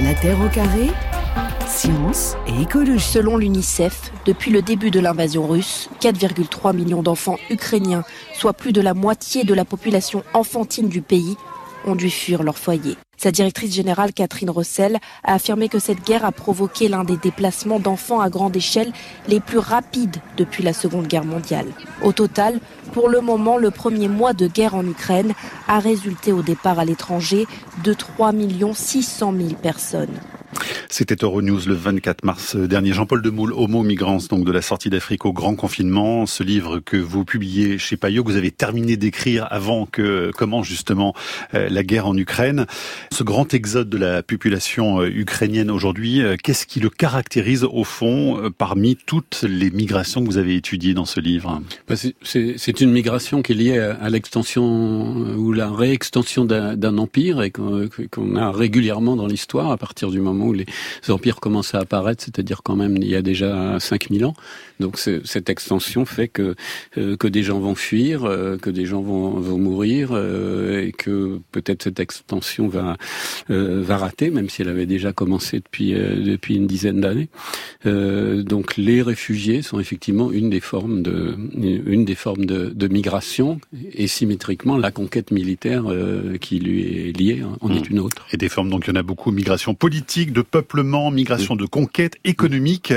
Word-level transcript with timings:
La 0.00 0.14
Terre 0.14 0.40
au 0.40 0.48
carré 0.48 0.88
Science 1.66 2.36
et 2.46 2.62
écologie. 2.62 3.04
Selon 3.04 3.36
l'UNICEF, 3.36 4.12
depuis 4.24 4.50
le 4.50 4.62
début 4.62 4.90
de 4.90 5.00
l'invasion 5.00 5.46
russe, 5.46 5.88
4,3 6.00 6.74
millions 6.74 7.02
d'enfants 7.02 7.38
ukrainiens, 7.50 8.04
soit 8.34 8.52
plus 8.52 8.72
de 8.72 8.80
la 8.80 8.94
moitié 8.94 9.44
de 9.44 9.54
la 9.54 9.64
population 9.64 10.22
enfantine 10.34 10.88
du 10.88 11.02
pays, 11.02 11.36
ont 11.86 11.94
dû 11.94 12.10
fuir 12.10 12.42
leur 12.42 12.58
foyer. 12.58 12.96
Sa 13.22 13.30
directrice 13.30 13.72
générale, 13.72 14.12
Catherine 14.12 14.50
Rossel, 14.50 14.98
a 15.22 15.34
affirmé 15.34 15.68
que 15.68 15.78
cette 15.78 16.04
guerre 16.04 16.24
a 16.24 16.32
provoqué 16.32 16.88
l'un 16.88 17.04
des 17.04 17.16
déplacements 17.16 17.78
d'enfants 17.78 18.20
à 18.20 18.28
grande 18.28 18.56
échelle 18.56 18.92
les 19.28 19.38
plus 19.38 19.58
rapides 19.58 20.16
depuis 20.36 20.64
la 20.64 20.72
Seconde 20.72 21.06
Guerre 21.06 21.24
mondiale. 21.24 21.68
Au 22.02 22.10
total, 22.10 22.58
pour 22.92 23.08
le 23.08 23.20
moment, 23.20 23.58
le 23.58 23.70
premier 23.70 24.08
mois 24.08 24.32
de 24.32 24.48
guerre 24.48 24.74
en 24.74 24.84
Ukraine 24.84 25.34
a 25.68 25.78
résulté 25.78 26.32
au 26.32 26.42
départ 26.42 26.80
à 26.80 26.84
l'étranger 26.84 27.46
de 27.84 27.92
3 27.92 28.32
600 28.74 29.34
000 29.38 29.50
personnes. 29.50 30.18
C'était 30.88 31.16
Euronews 31.22 31.60
le 31.66 31.74
24 31.74 32.24
mars 32.24 32.56
dernier. 32.56 32.92
Jean-Paul 32.92 33.22
Demoule, 33.22 33.52
Homo 33.54 33.82
Migrants, 33.82 34.18
donc 34.28 34.44
de 34.44 34.52
la 34.52 34.62
sortie 34.62 34.90
d'Afrique 34.90 35.24
au 35.24 35.32
grand 35.32 35.54
confinement. 35.54 36.26
Ce 36.26 36.42
livre 36.42 36.80
que 36.80 36.96
vous 36.96 37.24
publiez 37.24 37.78
chez 37.78 37.96
Payot, 37.96 38.22
que 38.24 38.30
vous 38.30 38.36
avez 38.36 38.50
terminé 38.50 38.96
d'écrire 38.96 39.46
avant 39.50 39.86
que 39.86 40.30
commence 40.36 40.66
justement 40.66 41.14
euh, 41.54 41.68
la 41.70 41.82
guerre 41.82 42.06
en 42.06 42.16
Ukraine. 42.16 42.66
Ce 43.10 43.22
grand 43.22 43.54
exode 43.54 43.88
de 43.88 43.96
la 43.96 44.22
population 44.22 45.00
euh, 45.00 45.06
ukrainienne 45.06 45.70
aujourd'hui, 45.70 46.22
euh, 46.22 46.36
qu'est-ce 46.42 46.66
qui 46.66 46.80
le 46.80 46.90
caractérise 46.90 47.64
au 47.64 47.84
fond 47.84 48.50
parmi 48.58 48.96
toutes 48.96 49.44
les 49.48 49.70
migrations 49.70 50.22
que 50.22 50.26
vous 50.26 50.38
avez 50.38 50.56
étudiées 50.56 50.94
dans 50.94 51.04
ce 51.04 51.20
livre? 51.20 51.62
Bah, 51.88 51.94
C'est 52.22 52.80
une 52.80 52.90
migration 52.90 53.42
qui 53.42 53.52
est 53.52 53.54
liée 53.54 53.78
à 53.78 54.10
l'extension 54.10 54.62
ou 55.36 55.52
la 55.52 55.70
réextension 55.70 56.44
d'un 56.44 56.98
empire 56.98 57.42
et 57.42 57.50
qu'on 57.50 58.36
a 58.36 58.50
régulièrement 58.50 59.16
dans 59.16 59.26
l'histoire 59.26 59.70
à 59.70 59.76
partir 59.76 60.10
du 60.10 60.20
moment 60.20 60.41
où 60.46 60.52
les 60.52 60.66
empires 61.08 61.40
commencent 61.40 61.74
à 61.74 61.78
apparaître, 61.80 62.22
c'est-à-dire 62.24 62.62
quand 62.62 62.76
même 62.76 62.96
il 62.96 63.06
y 63.06 63.16
a 63.16 63.22
déjà 63.22 63.78
5000 63.78 64.24
ans. 64.24 64.34
Donc 64.80 64.98
cette 64.98 65.48
extension 65.48 66.04
fait 66.04 66.28
que 66.28 66.54
euh, 66.98 67.16
que 67.16 67.28
des 67.28 67.42
gens 67.42 67.60
vont 67.60 67.76
fuir, 67.76 68.24
euh, 68.24 68.56
que 68.58 68.68
des 68.68 68.84
gens 68.84 69.00
vont, 69.00 69.30
vont 69.30 69.58
mourir 69.58 70.10
euh, 70.12 70.84
et 70.84 70.92
que 70.92 71.38
peut-être 71.52 71.84
cette 71.84 72.00
extension 72.00 72.68
va 72.68 72.96
va 73.48 73.96
rater, 73.96 74.30
même 74.30 74.48
si 74.48 74.62
elle 74.62 74.68
avait 74.68 74.86
déjà 74.86 75.12
commencé 75.12 75.58
depuis 75.58 75.92
depuis 75.92 76.56
une 76.56 76.66
dizaine 76.66 77.00
d'années. 77.00 77.28
donc 77.84 78.76
les 78.76 79.02
réfugiés 79.02 79.62
sont 79.62 79.78
effectivement 79.78 80.32
une 80.32 80.50
des 80.50 80.60
formes 80.60 81.02
de 81.02 81.36
une 81.86 82.04
des 82.04 82.14
formes 82.14 82.46
de, 82.46 82.72
de 82.74 82.88
migration 82.88 83.60
et 83.94 84.06
symétriquement 84.06 84.76
la 84.76 84.90
conquête 84.90 85.30
militaire 85.30 85.84
qui 86.40 86.58
lui 86.58 87.08
est 87.08 87.16
liée 87.16 87.42
en 87.60 87.70
est 87.70 87.88
mmh. 87.88 87.92
une 87.92 88.00
autre. 88.00 88.26
Et 88.32 88.36
des 88.36 88.48
formes 88.48 88.70
donc 88.70 88.84
il 88.86 88.90
y 88.90 88.96
en 88.96 89.00
a 89.00 89.02
beaucoup 89.02 89.30
migration 89.30 89.74
politique, 89.74 90.31
de 90.32 90.42
peuplement, 90.42 91.10
migration 91.10 91.56
de 91.56 91.66
conquête 91.66 92.16
économique 92.24 92.92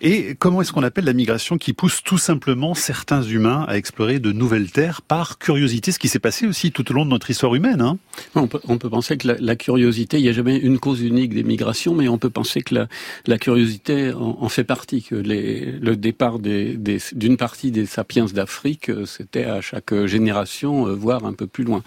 et 0.00 0.34
comment 0.38 0.62
est-ce 0.62 0.72
qu'on 0.72 0.82
appelle 0.82 1.04
la 1.04 1.12
migration 1.12 1.58
qui 1.58 1.72
pousse 1.72 2.02
tout 2.02 2.18
simplement 2.18 2.74
certains 2.74 3.22
humains 3.22 3.64
à 3.68 3.76
explorer 3.76 4.18
de 4.18 4.32
nouvelles 4.32 4.70
terres 4.70 5.02
par 5.02 5.38
curiosité, 5.38 5.92
ce 5.92 5.98
qui 5.98 6.08
s'est 6.08 6.18
passé 6.18 6.46
aussi 6.46 6.72
tout 6.72 6.90
au 6.90 6.94
long 6.94 7.04
de 7.04 7.10
notre 7.10 7.30
histoire 7.30 7.54
humaine. 7.54 7.80
Hein? 7.80 7.98
On, 8.34 8.46
peut, 8.46 8.60
on, 8.68 8.78
peut, 8.78 8.90
penser 8.90 9.16
que 9.16 9.28
la, 9.38 9.56
curiosité, 9.56 10.18
il 10.18 10.22
n'y 10.22 10.28
a 10.28 10.32
jamais 10.32 10.56
une 10.56 10.78
cause 10.78 11.00
unique 11.02 11.34
des 11.34 11.42
migrations, 11.42 11.94
mais 11.94 12.08
on 12.08 12.18
peut 12.18 12.30
penser 12.30 12.62
que 12.62 12.74
la, 12.74 12.88
la 13.26 13.38
curiosité 13.38 14.12
en, 14.12 14.48
fait 14.48 14.64
partie, 14.64 15.02
que 15.02 15.14
les, 15.14 15.72
le 15.72 15.96
départ 15.96 16.38
d'une 16.38 16.76
des, 16.76 17.36
partie 17.36 17.70
des 17.70 17.86
sapiens 17.86 18.26
d'Afrique, 18.26 18.90
euh, 18.90 19.06
c'était 19.06 19.44
à 19.44 19.60
chaque 19.60 19.94
génération 20.06 20.86
euh, 20.86 20.94
voir 20.94 21.24
un 21.24 21.32
peu 21.32 21.46
plus 21.46 21.64
loin. 21.64 21.82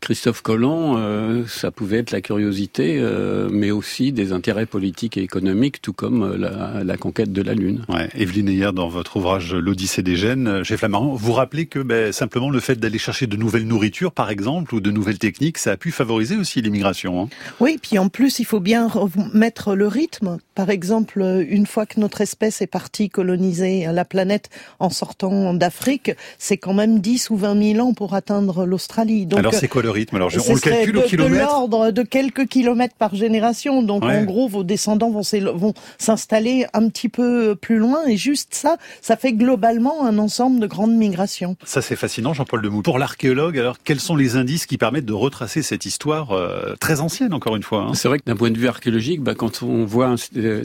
Christophe 0.00 0.42
Colomb, 0.42 0.96
euh, 0.96 1.44
ça 1.46 1.70
pouvait 1.70 1.98
être 1.98 2.10
la 2.10 2.20
curiosité, 2.20 2.98
euh, 2.98 3.48
mais 3.50 3.70
aussi 3.70 4.12
des 4.12 4.32
intérêts 4.32 4.66
politiques 4.66 5.16
et 5.16 5.22
économiques, 5.22 5.82
tout 5.82 5.92
comme 5.92 6.22
euh, 6.22 6.36
la, 6.36 6.84
la 6.84 6.96
conquête 6.96 7.32
de 7.32 7.42
la 7.42 7.54
Lune. 7.54 7.84
Ouais. 7.88 8.08
Evelyne 8.14 8.48
Ayer, 8.48 8.70
dans 8.72 8.88
votre 8.88 9.18
ouvrage 9.18 9.54
L'Odyssée 9.54 10.02
des 10.02 10.16
gènes, 10.16 10.64
chez 10.64 10.76
Flammarion, 10.76 11.14
vous 11.14 11.32
rappelez 11.32 11.66
que 11.66 11.78
ben, 11.78 12.12
simplement 12.12 12.50
le 12.50 12.60
fait 12.60 12.76
d'aller 12.76 12.98
chercher 12.98 13.26
de 13.26 13.36
nouvelles 13.36 13.66
nourritures, 13.66 14.12
par 14.12 14.30
exemple, 14.30 14.74
ou 14.74 14.80
de 14.80 14.90
nouvelles 14.90 15.18
techniques, 15.18 15.58
ça 15.58 15.72
a 15.72 15.76
pu 15.76 15.90
favoriser 15.90 16.36
aussi 16.36 16.62
l'immigration. 16.62 17.22
Hein. 17.22 17.28
Oui, 17.60 17.78
puis 17.80 17.98
en 17.98 18.08
plus, 18.08 18.38
il 18.38 18.44
faut 18.44 18.60
bien 18.60 18.88
mettre 19.34 19.74
le 19.74 19.86
rythme. 19.86 20.38
Par 20.60 20.68
exemple, 20.68 21.46
une 21.48 21.64
fois 21.64 21.86
que 21.86 21.98
notre 21.98 22.20
espèce 22.20 22.60
est 22.60 22.66
partie 22.66 23.08
coloniser 23.08 23.86
la 23.90 24.04
planète 24.04 24.50
en 24.78 24.90
sortant 24.90 25.54
d'Afrique, 25.54 26.10
c'est 26.38 26.58
quand 26.58 26.74
même 26.74 27.00
10 27.00 27.30
ou 27.30 27.36
20 27.36 27.76
000 27.76 27.88
ans 27.88 27.94
pour 27.94 28.12
atteindre 28.12 28.66
l'Australie. 28.66 29.24
Donc, 29.24 29.38
Alors 29.38 29.54
c'est 29.54 29.68
quoi 29.68 29.80
rythme 29.86 30.16
Alors, 30.16 30.30
on 30.46 30.52
le 30.52 30.60
calcule 30.60 30.98
au 30.98 31.02
kilomètre 31.04 31.32
De 31.32 31.38
l'ordre 31.38 31.90
de 31.92 32.02
quelques 32.02 32.46
kilomètres 32.46 32.94
par 32.94 33.14
génération. 33.14 33.82
Donc, 33.82 34.04
en 34.04 34.22
gros, 34.24 34.48
vos 34.48 34.62
descendants 34.62 35.10
vont 35.10 35.72
s'installer 35.96 36.66
un 36.74 36.90
petit 36.90 37.08
peu 37.08 37.56
plus 37.56 37.78
loin. 37.78 38.06
Et 38.06 38.18
juste 38.18 38.52
ça, 38.52 38.76
ça 39.00 39.16
fait 39.16 39.32
globalement 39.32 40.04
un 40.04 40.18
ensemble 40.18 40.60
de 40.60 40.66
grandes 40.66 40.94
migrations. 40.94 41.56
Ça, 41.64 41.80
c'est 41.80 41.96
fascinant, 41.96 42.34
Jean-Paul 42.34 42.60
Demoule. 42.60 42.82
Pour 42.82 42.98
l'archéologue, 42.98 43.58
alors, 43.58 43.78
quels 43.82 43.98
sont 43.98 44.14
les 44.14 44.36
indices 44.36 44.66
qui 44.66 44.76
permettent 44.76 45.06
de 45.06 45.14
retracer 45.14 45.62
cette 45.62 45.86
histoire 45.86 46.32
euh, 46.32 46.74
très 46.80 47.00
ancienne, 47.00 47.32
encore 47.32 47.56
une 47.56 47.62
fois 47.62 47.84
hein? 47.84 47.94
C'est 47.94 48.08
vrai 48.08 48.18
que 48.18 48.24
d'un 48.26 48.36
point 48.36 48.50
de 48.50 48.58
vue 48.58 48.68
archéologique, 48.68 49.22
bah, 49.22 49.34
quand 49.34 49.62
on 49.62 49.86
voit 49.86 50.16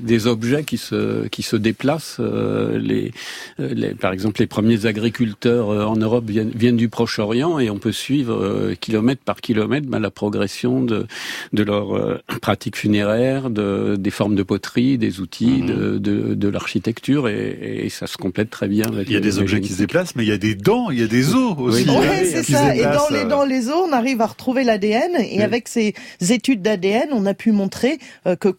des 0.01 0.28
objets 0.28 0.63
qui 0.63 0.78
se, 0.78 1.28
qui 1.28 1.44
se 1.44 1.56
déplacent, 1.56 2.18
euh, 2.19 2.78
les, 2.78 3.12
euh, 3.59 3.73
les, 3.73 3.90
par 3.94 4.12
exemple, 4.12 4.41
les 4.41 4.47
premiers 4.47 4.85
agriculteurs 4.85 5.69
en 5.69 5.96
Europe 5.96 6.25
viennent, 6.28 6.51
viennent 6.53 6.78
du 6.78 6.90
Proche-Orient 6.90 7.59
et 7.59 7.69
on 7.69 7.78
peut 7.78 7.91
suivre 7.91 8.73
kilomètre 8.79 9.22
par 9.23 9.41
kilomètre 9.41 9.88
ben, 9.88 10.00
la 10.00 10.12
progression 10.12 10.81
de, 10.81 11.07
de 11.53 11.63
leur 11.63 11.96
euh, 11.96 12.19
pratique 12.41 12.78
funéraire, 12.78 13.50
de, 13.50 13.96
des 13.97 14.12
formes 14.12 14.35
de 14.35 14.44
poterie, 14.44 14.97
des 14.97 15.19
outils, 15.19 15.62
mhm. 15.62 15.68
de, 15.68 15.97
de, 15.97 16.34
de 16.34 16.47
l'architecture, 16.47 17.28
et, 17.28 17.84
et, 17.85 17.90
ça 17.90 18.07
se 18.07 18.17
complète 18.17 18.50
très 18.50 18.67
bien. 18.67 18.85
il 19.06 19.12
y 19.12 19.16
a 19.16 19.19
des 19.19 19.40
objets 19.40 19.62
qui 19.62 19.73
se 19.73 19.78
déplacent, 19.78 20.16
mais 20.16 20.23
il 20.23 20.29
y 20.29 20.34
a 20.34 20.38
des 20.38 20.56
dents, 20.56 20.90
il 20.90 21.00
y 21.00 21.03
a 21.03 21.07
des 21.07 21.34
os 21.34 21.56
aussi. 21.57 21.85
Oui, 21.88 21.96
hein, 21.96 22.23
c'est 22.25 22.44
ça. 22.44 22.75
Et 22.75 22.84
dans 22.84 23.09
les, 23.09 23.25
dans 23.25 23.46
les 23.46 23.69
os, 23.69 23.88
on 23.88 23.94
arrive 23.94 24.22
à 24.22 24.28
retrouver 24.28 24.63
l'ADN, 24.63 25.12
et 25.19 25.41
avec 25.41 25.67
ces 25.67 25.94
études 26.29 26.62
d'ADN, 26.62 27.09
on 27.12 27.25
a 27.25 27.34
pu 27.34 27.52
montrer 27.52 28.00
euh, 28.28 28.35
que 28.35 28.50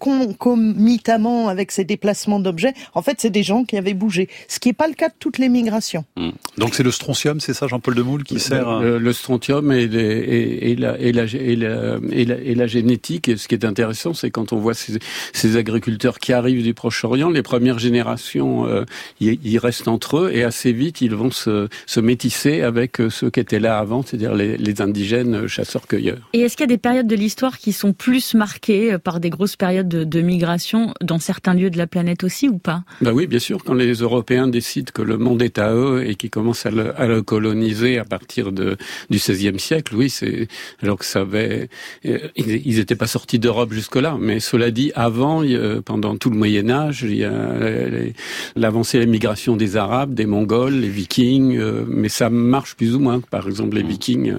concomitamment 1.06 1.48
avec 1.48 1.70
ces 1.70 1.84
déplacements 1.84 2.40
d'objets, 2.40 2.74
en 2.94 3.02
fait, 3.02 3.16
c'est 3.20 3.30
des 3.30 3.42
gens 3.42 3.64
qui 3.64 3.76
avaient 3.76 3.94
bougé. 3.94 4.28
Ce 4.48 4.58
qui 4.58 4.68
n'est 4.68 4.74
pas 4.74 4.88
le 4.88 4.94
cas 4.94 5.08
de 5.08 5.14
toutes 5.18 5.38
les 5.38 5.48
migrations. 5.48 6.04
Hmm. 6.16 6.30
Donc 6.58 6.74
c'est 6.74 6.82
le 6.82 6.90
strontium, 6.90 7.40
c'est 7.40 7.54
ça, 7.54 7.66
Jean-Paul 7.66 7.94
Demoule, 7.94 8.24
qui 8.24 8.40
sert 8.40 8.80
le, 8.80 8.98
le 8.98 9.12
strontium 9.12 9.72
et 9.72 9.86
les, 9.86 10.00
et, 10.00 10.76
la, 10.76 10.98
et, 10.98 11.12
la, 11.12 11.24
et, 11.24 11.56
la, 11.56 11.98
et, 12.10 12.54
la, 12.54 12.66
génétique. 12.66 13.28
Et 13.28 13.36
ce 13.36 13.46
qui 13.48 13.54
est 13.54 13.64
intéressant, 13.64 14.14
c'est 14.14 14.30
quand 14.30 14.52
on 14.52 14.58
voit 14.58 14.74
ces, 14.74 14.98
ces, 15.32 15.56
agriculteurs 15.56 16.18
qui 16.18 16.32
arrivent 16.32 16.62
du 16.62 16.74
Proche-Orient, 16.74 17.30
les 17.30 17.42
premières 17.42 17.78
générations, 17.78 18.66
euh, 18.66 18.84
ils, 19.20 19.58
restent 19.58 19.88
entre 19.88 20.18
eux 20.18 20.30
et 20.32 20.42
assez 20.42 20.72
vite, 20.72 21.00
ils 21.00 21.14
vont 21.14 21.30
se, 21.30 21.68
se 21.86 22.00
métisser 22.00 22.62
avec 22.62 23.00
euh, 23.00 23.10
ceux 23.10 23.30
qui 23.30 23.40
étaient 23.40 23.60
là 23.60 23.78
avant, 23.78 24.02
c'est-à-dire 24.02 24.34
les, 24.34 24.56
les, 24.56 24.80
indigènes 24.80 25.46
chasseurs-cueilleurs. 25.46 26.18
Et 26.32 26.40
est-ce 26.40 26.56
qu'il 26.56 26.64
y 26.64 26.70
a 26.70 26.74
des 26.74 26.78
périodes 26.78 27.06
de 27.06 27.16
l'histoire 27.16 27.58
qui 27.58 27.72
sont 27.72 27.92
plus 27.92 28.34
marquées 28.34 28.92
euh, 28.92 28.98
par 28.98 29.20
des 29.20 29.30
grosses 29.30 29.56
périodes 29.56 29.88
de, 29.88 30.04
de 30.04 30.20
migration 30.20 30.94
dans 31.00 31.18
certains 31.18 31.54
lieux 31.54 31.70
de 31.70 31.78
la 31.78 31.86
planète 31.86 32.24
aussi 32.24 32.48
ou 32.48 32.58
pas? 32.58 32.84
Bah 33.00 33.12
oui, 33.12 33.26
bien 33.26 33.38
sûr. 33.38 33.62
Quand 33.64 33.74
les 33.74 33.94
Européens 33.94 34.48
décident 34.48 34.90
que 34.92 35.02
le 35.02 35.18
monde 35.18 35.42
est 35.42 35.58
à 35.58 35.72
eux 35.72 36.04
et 36.06 36.14
qu'ils 36.14 36.30
commencent 36.30 36.66
à 36.66 36.70
le, 36.70 36.98
à 37.00 37.06
le 37.06 37.22
coloniser 37.22 37.98
à 37.98 38.04
partir 38.04 38.52
de, 38.52 38.76
du 39.10 39.18
XVIe 39.18 39.58
siècle, 39.58 39.94
oui, 39.96 40.10
c'est 40.10 40.48
alors 40.82 40.98
que 40.98 41.04
ça 41.04 41.20
avait, 41.20 41.68
euh, 42.06 42.18
ils 42.36 42.76
n'étaient 42.76 42.96
pas 42.96 43.06
sortis 43.06 43.38
d'Europe 43.38 43.72
jusque-là. 43.72 44.16
Mais 44.20 44.40
cela 44.40 44.70
dit, 44.70 44.92
avant, 44.94 45.42
pendant 45.84 46.16
tout 46.16 46.30
le 46.30 46.36
Moyen 46.36 46.70
Âge, 46.70 47.02
il 47.02 47.16
y 47.16 47.24
a 47.24 47.54
l'avancée, 48.54 48.98
la 48.98 49.06
migration 49.06 49.56
des 49.56 49.76
Arabes, 49.76 50.14
des 50.14 50.26
Mongols, 50.26 50.74
les 50.74 50.88
Vikings. 50.88 51.56
Euh, 51.56 51.84
mais 51.88 52.08
ça 52.08 52.30
marche 52.30 52.74
plus 52.76 52.94
ou 52.94 53.00
moins. 53.00 53.20
Par 53.20 53.46
exemple, 53.46 53.76
les 53.76 53.82
mmh. 53.82 53.88
Vikings, 53.88 54.34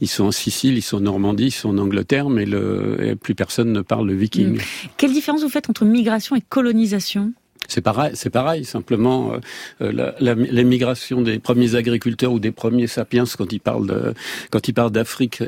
ils 0.00 0.08
sont 0.08 0.24
en 0.24 0.32
Sicile, 0.32 0.76
ils 0.76 0.82
sont 0.82 0.98
en 0.98 1.00
Normandie, 1.00 1.46
ils 1.46 1.50
sont 1.50 1.70
en 1.70 1.78
Angleterre, 1.78 2.28
mais 2.28 2.46
le, 2.46 3.14
plus 3.20 3.34
personne 3.34 3.72
ne 3.72 3.80
parle 3.80 4.08
de 4.08 4.14
Viking. 4.14 4.56
Mmh. 4.56 4.60
Quelle 4.96 5.12
différence 5.12 5.42
vous 5.42 5.48
faites 5.48 5.70
entre 5.70 5.84
migration 5.84 6.01
et 6.36 6.40
colonisation 6.40 7.32
c'est 7.68 7.80
pareil, 7.80 8.12
c'est 8.14 8.30
pareil. 8.30 8.64
Simplement, 8.64 9.32
euh, 9.80 9.92
la, 9.92 10.14
la, 10.20 10.34
l'émigration 10.34 11.22
des 11.22 11.38
premiers 11.38 11.74
agriculteurs 11.74 12.32
ou 12.32 12.38
des 12.38 12.52
premiers 12.52 12.86
sapiens, 12.86 13.24
quand 13.36 13.52
ils 13.52 13.60
parlent 13.60 13.86
de, 13.86 14.14
quand 14.50 14.68
ils 14.68 14.74
parlent 14.74 14.92
d'Afrique, 14.92 15.42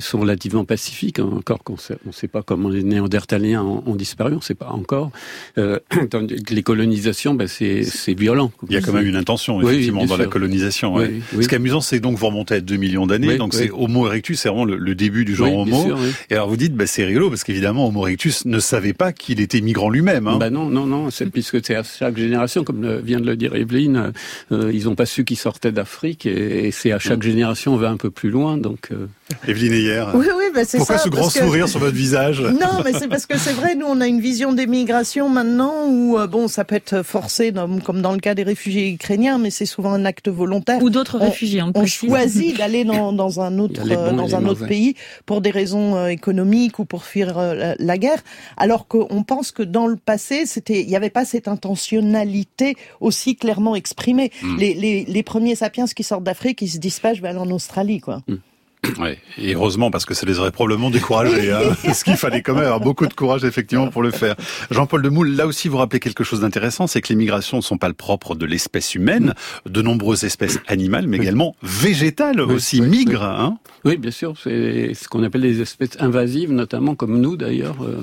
sont 0.00 0.20
relativement 0.20 0.64
pacifiques. 0.64 1.18
Hein, 1.18 1.30
encore 1.36 1.62
qu'on 1.64 1.76
sait, 1.76 1.96
on 2.04 2.08
ne 2.08 2.14
sait 2.14 2.28
pas 2.28 2.42
comment 2.42 2.68
les 2.68 2.82
Néandertaliens 2.82 3.62
ont, 3.62 3.82
ont 3.86 3.96
disparu, 3.96 4.32
on 4.32 4.36
ne 4.36 4.42
sait 4.42 4.54
pas 4.54 4.70
encore. 4.70 5.10
Euh, 5.58 5.78
les 6.50 6.62
colonisations, 6.62 7.34
ben 7.34 7.46
c'est, 7.46 7.84
violent. 8.14 8.50
Il 8.68 8.74
y 8.74 8.76
a 8.76 8.80
quand 8.80 8.92
même 8.92 9.06
une 9.06 9.16
intention 9.16 9.60
effectivement 9.62 10.04
dans 10.06 10.16
la 10.16 10.26
colonisation. 10.26 10.94
Ouais. 10.94 11.12
Ce 11.32 11.46
qui 11.46 11.54
est 11.54 11.58
amusant, 11.58 11.80
c'est 11.80 12.00
donc 12.00 12.16
vous 12.16 12.26
remontez 12.26 12.56
à 12.56 12.60
2 12.60 12.76
millions 12.76 13.06
d'années, 13.06 13.36
donc 13.36 13.54
c'est 13.54 13.70
Homo 13.70 14.06
erectus, 14.06 14.40
c'est 14.40 14.48
vraiment 14.48 14.64
le, 14.64 14.94
début 14.94 15.24
du 15.24 15.34
genre 15.34 15.56
Homo. 15.56 15.84
Sûr, 15.84 15.98
et 16.30 16.34
alors 16.34 16.48
vous 16.48 16.56
dites, 16.56 16.74
ben, 16.74 16.86
c'est 16.86 17.04
rigolo 17.04 17.28
parce 17.28 17.44
qu'évidemment 17.44 17.86
Homo 17.86 18.06
erectus 18.06 18.44
ne 18.46 18.58
savait 18.58 18.92
pas 18.92 19.12
qu'il 19.12 19.40
était 19.40 19.60
migrant 19.60 19.90
lui-même. 19.90 20.26
Hein. 20.26 20.38
Ben 20.38 20.50
non, 20.50 20.68
non, 20.68 20.86
non. 20.86 21.10
C'est 21.10 21.24
puisque 21.38 21.64
c'est 21.64 21.76
à 21.76 21.84
chaque 21.84 22.16
génération, 22.16 22.64
comme 22.64 22.98
vient 22.98 23.20
de 23.20 23.26
le 23.26 23.36
dire 23.36 23.54
Evelyne, 23.54 24.12
euh, 24.50 24.72
ils 24.72 24.84
n'ont 24.84 24.96
pas 24.96 25.06
su 25.06 25.24
qu'ils 25.24 25.36
sortaient 25.36 25.70
d'Afrique 25.70 26.26
et, 26.26 26.70
c'est 26.72 26.90
à 26.90 26.98
chaque 26.98 27.18
mm. 27.18 27.22
génération 27.22 27.74
on 27.74 27.76
va 27.76 27.90
un 27.90 27.96
peu 27.96 28.10
plus 28.10 28.30
loin. 28.30 28.58
Donc, 28.58 28.88
euh. 28.90 29.06
Evelyne 29.46 29.74
hier. 29.74 30.10
Oui, 30.14 30.26
oui, 30.36 30.44
bah 30.54 30.64
c'est 30.64 30.78
Pourquoi 30.78 30.98
ce 30.98 31.08
grand 31.08 31.28
sourire 31.28 31.68
sur 31.68 31.80
votre 31.80 31.94
visage? 31.94 32.40
Non, 32.40 32.82
mais 32.84 32.92
c'est 32.92 33.08
parce 33.08 33.26
que 33.26 33.36
c'est 33.36 33.52
vrai, 33.52 33.74
nous 33.74 33.86
on 33.86 34.00
a 34.00 34.06
une 34.06 34.20
vision 34.20 34.52
des 34.52 34.66
migrations 34.66 35.28
maintenant 35.28 35.86
où 35.86 36.18
euh, 36.18 36.26
bon, 36.26 36.48
ça 36.48 36.64
peut 36.64 36.74
être 36.74 37.02
forcé, 37.02 37.52
comme 37.84 38.00
dans 38.00 38.12
le 38.12 38.18
cas 38.20 38.34
des 38.34 38.42
réfugiés 38.42 38.88
ukrainiens, 38.90 39.38
mais 39.38 39.50
c'est 39.50 39.66
souvent 39.66 39.92
un 39.92 40.04
acte 40.04 40.28
volontaire. 40.28 40.82
Ou 40.82 40.90
d'autres 40.90 41.18
réfugiés. 41.18 41.62
On, 41.62 41.72
on 41.74 41.86
choisit 41.86 42.56
d'aller 42.56 42.84
dans, 42.84 43.12
dans, 43.12 43.40
un 43.40 43.58
autre 43.58 43.86
dans 44.12 44.34
un 44.34 44.46
autre 44.46 44.66
pays 44.66 44.94
pour 45.26 45.40
des 45.40 45.50
raisons 45.50 45.96
euh, 45.96 46.06
économiques 46.06 46.78
ou 46.78 46.84
pour 46.86 47.04
fuir 47.04 47.38
euh, 47.38 47.74
la 47.78 47.98
guerre, 47.98 48.22
alors 48.56 48.88
qu'on 48.88 49.22
pense 49.22 49.52
que 49.52 49.62
dans 49.62 49.86
le 49.86 49.96
passé, 49.96 50.46
c'était, 50.46 50.80
il 50.80 50.88
n'y 50.88 50.96
avait 50.96 51.10
pas 51.10 51.24
cette 51.24 51.48
intentionnalité 51.48 52.76
aussi 53.00 53.36
clairement 53.36 53.76
exprimée. 53.76 54.32
Hmm. 54.42 54.56
Les, 54.56 54.74
les, 54.74 55.04
les 55.04 55.22
premiers 55.22 55.54
sapiens 55.54 55.86
qui 55.86 56.02
sortent 56.02 56.24
d'Afrique, 56.24 56.62
ils 56.62 56.68
se 56.68 56.78
dispatchent 56.78 57.20
vers 57.20 57.40
en 57.40 57.50
Australie, 57.50 58.00
quoi. 58.00 58.22
Hmm. 58.26 58.36
Ouais, 58.98 59.18
et 59.38 59.54
heureusement 59.54 59.90
parce 59.90 60.04
que 60.04 60.14
ça 60.14 60.26
les 60.26 60.38
aurait 60.38 60.50
probablement 60.50 60.90
découragés. 60.90 61.52
Hein, 61.52 61.60
ce 61.94 62.04
qu'il 62.04 62.16
fallait 62.16 62.42
quand 62.42 62.54
même 62.54 62.64
avoir 62.64 62.80
beaucoup 62.80 63.06
de 63.06 63.12
courage 63.12 63.44
effectivement 63.44 63.88
pour 63.88 64.02
le 64.02 64.10
faire. 64.10 64.34
Jean-Paul 64.70 65.02
Demoule, 65.02 65.36
là 65.36 65.46
aussi 65.46 65.68
vous 65.68 65.76
rappelez 65.76 66.00
quelque 66.00 66.24
chose 66.24 66.40
d'intéressant, 66.40 66.86
c'est 66.86 67.00
que 67.00 67.08
les 67.08 67.14
migrations 67.14 67.58
ne 67.58 67.62
sont 67.62 67.78
pas 67.78 67.88
le 67.88 67.94
propre 67.94 68.34
de 68.34 68.46
l'espèce 68.46 68.94
humaine, 68.94 69.34
de 69.66 69.82
nombreuses 69.82 70.24
espèces 70.24 70.58
animales, 70.66 71.06
mais 71.06 71.18
également 71.18 71.54
végétales 71.62 72.40
aussi 72.40 72.80
migrent. 72.80 73.22
Hein 73.22 73.58
oui, 73.84 73.96
bien 73.96 74.10
sûr, 74.10 74.34
c'est 74.42 74.94
ce 74.94 75.08
qu'on 75.08 75.22
appelle 75.22 75.42
les 75.42 75.60
espèces 75.60 75.96
invasives, 76.00 76.52
notamment 76.52 76.94
comme 76.94 77.20
nous 77.20 77.36
d'ailleurs, 77.36 77.76
euh, 77.82 78.00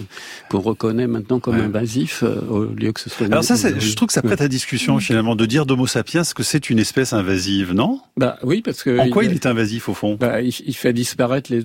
qu'on 0.49 0.59
reconnaît 0.59 1.07
maintenant 1.07 1.39
comme 1.39 1.55
invasifs 1.55 2.23
euh, 2.23 2.39
au 2.49 2.63
lieu 2.65 2.91
que 2.91 3.01
ce 3.01 3.09
soit. 3.09 3.27
Alors 3.27 3.43
ça, 3.43 3.55
je 3.55 3.95
trouve 3.95 4.07
que 4.07 4.13
ça 4.13 4.21
prête 4.21 4.41
à 4.41 4.47
discussion 4.47 4.99
finalement 4.99 5.35
de 5.35 5.45
dire 5.45 5.65
d'Homo 5.65 5.87
sapiens 5.87 6.23
que 6.33 6.43
c'est 6.43 6.69
une 6.69 6.79
espèce 6.79 7.13
invasive, 7.13 7.73
non? 7.73 7.99
Bah 8.17 8.37
oui, 8.43 8.61
parce 8.61 8.83
que. 8.83 8.99
En 8.99 9.09
quoi 9.09 9.23
il, 9.25 9.31
est 9.31 9.45
invasif 9.45 9.89
au 9.89 9.93
fond? 9.93 10.15
Bah, 10.19 10.41
il 10.41 10.64
fait 10.73 10.93
disparaître 10.93 11.51
les, 11.51 11.63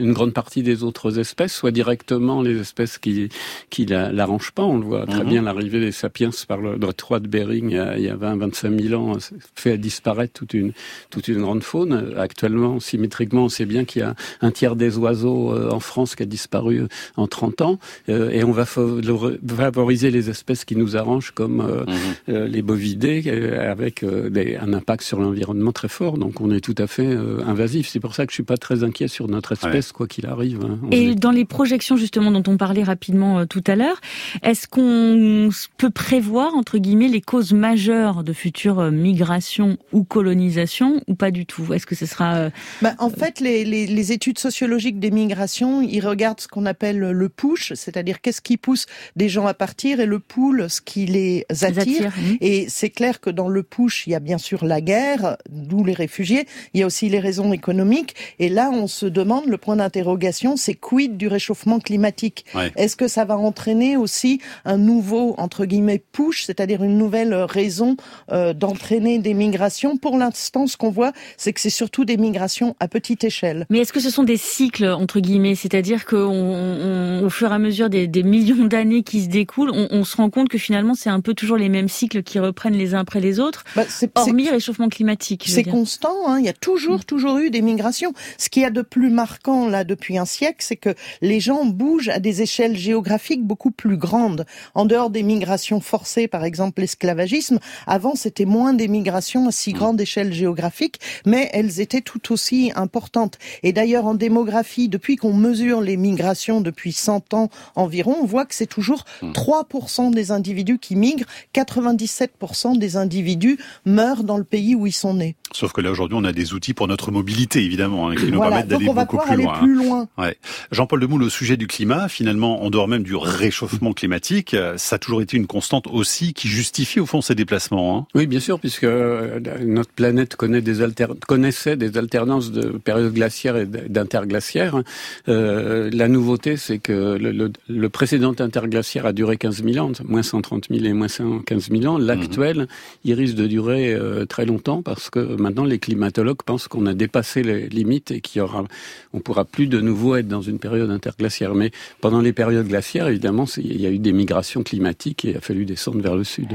une 0.00 0.12
grande 0.12 0.32
partie 0.32 0.62
des 0.62 0.82
autres 0.82 1.18
espèces, 1.18 1.54
soit 1.54 1.70
directement 1.70 2.42
les 2.42 2.60
espèces 2.60 2.98
qui 2.98 3.28
qui 3.70 3.86
l'arrangent 3.86 4.52
pas. 4.52 4.64
On 4.64 4.78
le 4.78 4.84
voit 4.84 5.06
très 5.06 5.24
mhm. 5.24 5.28
bien 5.28 5.42
l'arrivée 5.42 5.80
des 5.80 5.92
sapiens 5.92 6.30
par 6.48 6.58
le 6.58 6.78
droit 6.78 7.20
de 7.20 7.28
Bering 7.28 7.70
il 7.70 8.02
y 8.02 8.08
a, 8.08 8.16
20-25 8.16 8.88
000 8.88 9.00
ans 9.00 9.16
fait 9.54 9.78
disparaître 9.78 10.32
toute 10.32 10.54
une 10.54 10.72
toute 11.10 11.28
une 11.28 11.40
grande 11.40 11.62
faune. 11.62 12.14
Actuellement, 12.16 12.80
symétriquement, 12.80 13.44
on 13.44 13.48
sait 13.48 13.66
bien 13.66 13.84
qu'il 13.84 14.02
y 14.02 14.04
a 14.04 14.14
un 14.40 14.50
tiers 14.50 14.76
des 14.76 14.98
oiseaux 14.98 15.52
euh, 15.52 15.70
en 15.70 15.80
France 15.80 16.14
qui 16.14 16.22
a 16.22 16.26
disparu 16.26 16.86
en 17.16 17.26
30 17.26 17.60
ans, 17.62 17.78
euh, 18.08 18.30
et 18.30 18.44
on 18.44 18.52
va 18.52 18.64
favoriser 18.64 20.10
les 20.10 20.30
espèces 20.30 20.64
qui 20.64 20.76
nous 20.76 20.96
arrangent 20.96 21.32
comme 21.32 21.60
euh, 21.60 21.84
mhm. 22.28 22.44
les 22.46 22.62
bovidés 22.62 23.28
avec 23.58 24.02
un 24.04 24.72
impact 24.72 25.02
sur 25.02 25.20
l'environnement 25.20 25.72
très 25.72 25.88
fort. 25.88 26.18
Donc 26.18 26.40
on 26.40 26.50
est 26.50 26.60
tout 26.60 26.74
à 26.78 26.86
fait 26.86 27.16
invasif. 27.46 27.88
C'est 27.88 28.00
pour 28.00 28.14
ça 28.14 28.26
que 28.26 28.29
je 28.30 28.34
suis 28.34 28.42
pas 28.44 28.56
très 28.56 28.84
inquiet 28.84 29.08
sur 29.08 29.26
notre 29.26 29.52
espèce, 29.52 29.90
quoi 29.90 30.06
qu'il 30.06 30.26
arrive. 30.26 30.60
Hein. 30.64 30.78
Et 30.92 31.16
dans 31.16 31.32
les 31.32 31.44
projections 31.44 31.96
justement 31.96 32.30
dont 32.30 32.44
on 32.46 32.56
parlait 32.56 32.84
rapidement 32.84 33.40
euh, 33.40 33.44
tout 33.44 33.64
à 33.66 33.74
l'heure, 33.74 34.00
est-ce 34.44 34.68
qu'on 34.68 35.50
peut 35.76 35.90
prévoir 35.90 36.54
entre 36.54 36.78
guillemets 36.78 37.08
les 37.08 37.20
causes 37.20 37.52
majeures 37.52 38.22
de 38.22 38.32
futures 38.32 38.78
euh, 38.78 38.90
migrations 38.92 39.78
ou 39.92 40.04
colonisations 40.04 41.02
ou 41.08 41.16
pas 41.16 41.32
du 41.32 41.44
tout? 41.44 41.74
Est-ce 41.74 41.86
que 41.86 41.96
ce 41.96 42.06
sera 42.06 42.36
euh, 42.36 42.50
bah, 42.80 42.94
En 43.00 43.10
fait, 43.10 43.40
les, 43.40 43.64
les, 43.64 43.88
les, 43.88 44.12
études 44.12 44.38
sociologiques 44.38 45.00
des 45.00 45.10
migrations, 45.10 45.82
ils 45.82 46.06
regardent 46.06 46.40
ce 46.40 46.46
qu'on 46.46 46.66
appelle 46.66 46.98
le 46.98 47.28
push, 47.28 47.72
c'est-à-dire 47.74 48.20
qu'est-ce 48.20 48.40
qui 48.40 48.56
pousse 48.56 48.86
des 49.16 49.28
gens 49.28 49.46
à 49.48 49.54
partir, 49.54 49.98
et 49.98 50.06
le 50.06 50.20
pull, 50.20 50.70
ce 50.70 50.80
qui 50.80 51.06
les 51.06 51.46
attire. 51.62 52.12
Et 52.40 52.66
c'est 52.68 52.90
clair 52.90 53.20
que 53.20 53.30
dans 53.30 53.48
le 53.48 53.64
push, 53.64 54.06
il 54.06 54.10
y 54.10 54.14
a 54.14 54.20
bien 54.20 54.38
sûr 54.38 54.64
la 54.64 54.80
guerre, 54.80 55.36
d'où 55.50 55.82
les 55.84 55.94
réfugiés. 55.94 56.46
Il 56.74 56.80
y 56.80 56.82
a 56.84 56.86
aussi 56.86 57.08
les 57.08 57.18
raisons 57.18 57.52
économiques. 57.52 58.14
Et 58.38 58.48
là, 58.48 58.70
on 58.72 58.86
se 58.86 59.06
demande, 59.06 59.46
le 59.46 59.58
point 59.58 59.76
d'interrogation, 59.76 60.56
c'est 60.56 60.74
quid 60.74 61.16
du 61.16 61.28
réchauffement 61.28 61.80
climatique? 61.80 62.44
Est-ce 62.76 62.96
que 62.96 63.08
ça 63.08 63.24
va 63.24 63.36
entraîner 63.36 63.96
aussi 63.96 64.40
un 64.64 64.76
nouveau, 64.76 65.34
entre 65.38 65.64
guillemets, 65.64 66.02
push, 66.12 66.44
c'est-à-dire 66.44 66.82
une 66.82 66.98
nouvelle 66.98 67.34
raison 67.34 67.96
euh, 68.30 68.52
d'entraîner 68.52 69.18
des 69.18 69.34
migrations? 69.34 69.96
Pour 69.96 70.16
l'instant, 70.16 70.66
ce 70.66 70.76
qu'on 70.76 70.90
voit, 70.90 71.12
c'est 71.36 71.52
que 71.52 71.60
c'est 71.60 71.70
surtout 71.70 72.04
des 72.04 72.16
migrations 72.16 72.76
à 72.80 72.88
petite 72.88 73.24
échelle. 73.24 73.66
Mais 73.70 73.78
est-ce 73.78 73.92
que 73.92 74.00
ce 74.00 74.10
sont 74.10 74.24
des 74.24 74.36
cycles, 74.36 74.86
entre 74.86 75.20
guillemets? 75.20 75.54
C'est-à-dire 75.54 76.04
qu'au 76.04 77.30
fur 77.30 77.50
et 77.50 77.54
à 77.54 77.58
mesure 77.58 77.90
des, 77.90 78.08
millions 78.22 78.66
d'années 78.66 79.02
qui 79.02 79.22
se 79.22 79.28
découlent, 79.28 79.72
on, 79.72 80.04
se 80.04 80.16
rend 80.16 80.30
compte 80.30 80.48
que 80.48 80.58
finalement, 80.58 80.94
c'est 80.94 81.10
un 81.10 81.20
peu 81.20 81.34
toujours 81.34 81.56
les 81.56 81.68
mêmes 81.68 81.88
cycles 81.88 82.22
qui 82.22 82.38
reprennent 82.38 82.76
les 82.76 82.94
uns 82.94 83.00
après 83.00 83.20
les 83.20 83.40
autres, 83.40 83.64
bah, 83.74 83.84
hormis 84.14 84.48
réchauffement 84.48 84.88
climatique. 84.88 85.44
C'est 85.46 85.64
constant, 85.64 86.28
hein, 86.28 86.38
il 86.38 86.44
y 86.44 86.48
a 86.48 86.52
toujours, 86.52 87.04
toujours 87.04 87.38
eu 87.38 87.50
des 87.50 87.62
migrations. 87.62 88.09
Ce 88.38 88.48
qu'il 88.48 88.62
y 88.62 88.66
a 88.66 88.70
de 88.70 88.82
plus 88.82 89.10
marquant 89.10 89.68
là 89.68 89.84
depuis 89.84 90.18
un 90.18 90.24
siècle, 90.24 90.58
c'est 90.60 90.76
que 90.76 90.94
les 91.20 91.40
gens 91.40 91.64
bougent 91.64 92.08
à 92.08 92.18
des 92.18 92.42
échelles 92.42 92.76
géographiques 92.76 93.44
beaucoup 93.44 93.70
plus 93.70 93.96
grandes. 93.96 94.46
En 94.74 94.86
dehors 94.86 95.10
des 95.10 95.22
migrations 95.22 95.80
forcées, 95.80 96.28
par 96.28 96.44
exemple 96.44 96.80
l'esclavagisme, 96.80 97.58
avant 97.86 98.14
c'était 98.14 98.44
moins 98.44 98.74
des 98.74 98.88
migrations 98.88 99.48
à 99.48 99.52
si 99.52 99.72
grande 99.72 100.00
échelle 100.00 100.32
géographique, 100.32 101.00
mais 101.26 101.50
elles 101.52 101.80
étaient 101.80 102.00
tout 102.00 102.32
aussi 102.32 102.72
importantes. 102.74 103.38
Et 103.62 103.72
d'ailleurs 103.72 104.06
en 104.06 104.14
démographie, 104.14 104.88
depuis 104.88 105.16
qu'on 105.16 105.34
mesure 105.34 105.80
les 105.80 105.96
migrations 105.96 106.60
depuis 106.60 106.92
100 106.92 107.34
ans 107.34 107.50
environ, 107.76 108.16
on 108.20 108.26
voit 108.26 108.44
que 108.44 108.54
c'est 108.54 108.66
toujours 108.66 109.04
3% 109.22 110.08
hmm. 110.08 110.14
des 110.14 110.30
individus 110.30 110.78
qui 110.78 110.96
migrent, 110.96 111.26
97% 111.54 112.78
des 112.78 112.96
individus 112.96 113.58
meurent 113.84 114.24
dans 114.24 114.38
le 114.38 114.44
pays 114.44 114.74
où 114.74 114.86
ils 114.86 114.92
sont 114.92 115.14
nés. 115.14 115.36
Sauf 115.52 115.72
que 115.72 115.80
là 115.80 115.90
aujourd'hui 115.90 116.16
on 116.18 116.24
a 116.24 116.32
des 116.32 116.54
outils 116.54 116.74
pour 116.74 116.88
notre 116.88 117.10
mobilité 117.10 117.62
évidemment 117.64 117.99
hein, 118.08 118.14
qui 118.14 118.30
nous 118.30 118.40
permettent 118.40 118.68
d'aller 118.68 118.86
beaucoup 118.86 119.18
plus 119.18 119.36
loin. 119.36 119.58
Plus 119.58 119.74
loin. 119.74 120.08
Ouais. 120.18 120.36
Jean-Paul 120.72 121.00
Demoule, 121.00 121.22
au 121.22 121.30
sujet 121.30 121.56
du 121.56 121.66
climat, 121.66 122.08
finalement, 122.08 122.62
en 122.62 122.70
dehors 122.70 122.88
même 122.88 123.02
du 123.02 123.14
réchauffement 123.16 123.92
climatique, 123.92 124.56
ça 124.76 124.96
a 124.96 124.98
toujours 124.98 125.22
été 125.22 125.36
une 125.36 125.46
constante 125.46 125.86
aussi 125.86 126.32
qui 126.32 126.48
justifie 126.48 127.00
au 127.00 127.06
fond 127.06 127.20
ces 127.20 127.34
déplacements. 127.34 127.98
Hein. 127.98 128.06
Oui, 128.14 128.26
bien 128.26 128.40
sûr, 128.40 128.58
puisque 128.58 128.84
euh, 128.84 129.40
notre 129.64 129.90
planète 129.90 130.36
connaît 130.36 130.60
des 130.60 130.82
alter... 130.82 131.06
connaissait 131.26 131.76
des 131.76 131.98
alternances 131.98 132.50
de 132.50 132.78
périodes 132.78 133.12
glaciaires 133.12 133.56
et 133.56 133.66
d'interglaciaires. 133.66 134.82
Euh, 135.28 135.90
la 135.92 136.08
nouveauté, 136.08 136.56
c'est 136.56 136.78
que 136.78 137.16
le, 137.18 137.50
le, 137.68 137.88
précédent 137.88 138.34
interglaciaire 138.38 139.06
a 139.06 139.12
duré 139.12 139.36
15 139.36 139.64
000 139.64 139.84
ans, 139.84 139.92
moins 140.04 140.22
130 140.22 140.66
000 140.70 140.84
et 140.84 140.92
moins 140.92 141.08
115 141.08 141.70
000 141.70 141.92
ans. 141.92 141.98
L'actuel, 141.98 142.58
mhm. 142.58 142.66
il 143.04 143.14
risque 143.14 143.34
de 143.34 143.46
durer 143.46 143.92
euh, 143.92 144.24
très 144.26 144.46
longtemps 144.46 144.82
parce 144.82 145.10
que 145.10 145.20
maintenant 145.20 145.64
les 145.64 145.78
climatologues 145.78 146.42
pensent 146.44 146.68
qu'on 146.68 146.86
a 146.86 146.94
dépassé 146.94 147.42
les 147.42 147.68
limites 147.68 147.89
et 147.90 148.20
qu'il 148.20 148.38
y 148.38 148.42
aura, 148.42 148.64
on 149.12 149.20
pourra 149.20 149.44
plus 149.44 149.66
de 149.66 149.80
nouveau 149.80 150.16
être 150.16 150.28
dans 150.28 150.42
une 150.42 150.58
période 150.58 150.90
interglaciaire. 150.90 151.54
Mais 151.54 151.70
pendant 152.00 152.20
les 152.20 152.32
périodes 152.32 152.68
glaciaires, 152.68 153.08
évidemment, 153.08 153.46
il 153.56 153.80
y 153.80 153.86
a 153.86 153.90
eu 153.90 153.98
des 153.98 154.12
migrations 154.12 154.62
climatiques 154.62 155.24
et 155.24 155.30
il 155.30 155.36
a 155.36 155.40
fallu 155.40 155.64
descendre 155.64 156.00
vers 156.00 156.16
le 156.16 156.24
sud. 156.24 156.48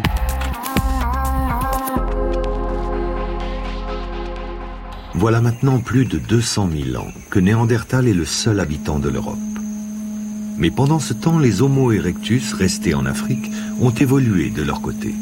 Voilà 5.14 5.40
maintenant 5.40 5.80
plus 5.80 6.06
de 6.06 6.20
200 6.20 6.70
000 6.92 7.02
ans 7.02 7.08
que 7.30 7.40
Néandertal 7.40 8.08
est 8.08 8.14
le 8.14 8.26
seul 8.26 8.60
habitant 8.60 9.00
de 9.00 9.10
l'Europe. 9.10 9.38
Mais 10.58 10.72
pendant 10.72 11.00
ce 11.00 11.14
temps, 11.14 11.40
les 11.40 11.62
Homo 11.62 11.92
erectus 11.92 12.54
restés 12.54 12.94
en 12.94 13.06
Afrique 13.06 13.52
ont 13.82 13.92
évolué 13.92 14.50
de 14.50 14.62
leur 14.62 14.82
côté. 14.82 15.14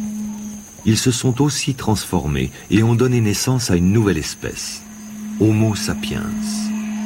Ils 0.86 0.98
se 0.98 1.12
sont 1.12 1.41
aussi 1.41 1.75
transformés 1.75 2.51
et 2.70 2.84
ont 2.84 2.96
donné 2.96 3.22
naissance 3.22 3.72
à 3.72 3.75
une 3.75 3.91
nouvelle 3.91 4.17
espèce, 4.17 4.83
Homo 5.40 5.74
sapiens, 5.75 6.30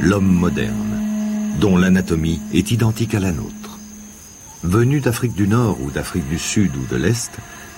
l'homme 0.02 0.28
moderne, 0.28 1.02
dont 1.62 1.78
l'anatomie 1.78 2.42
est 2.54 2.72
identique 2.72 3.16
à 3.16 3.22
la 3.22 3.32
nôtre. 3.32 3.80
Venus 4.64 5.02
d'Afrique 5.02 5.34
du 5.34 5.48
Nord 5.48 5.78
ou 5.82 5.92
d'Afrique 5.92 6.28
du 6.28 6.38
Sud 6.38 6.76
ou 6.76 6.86
de 6.92 6.98
l'Est, 6.98 7.32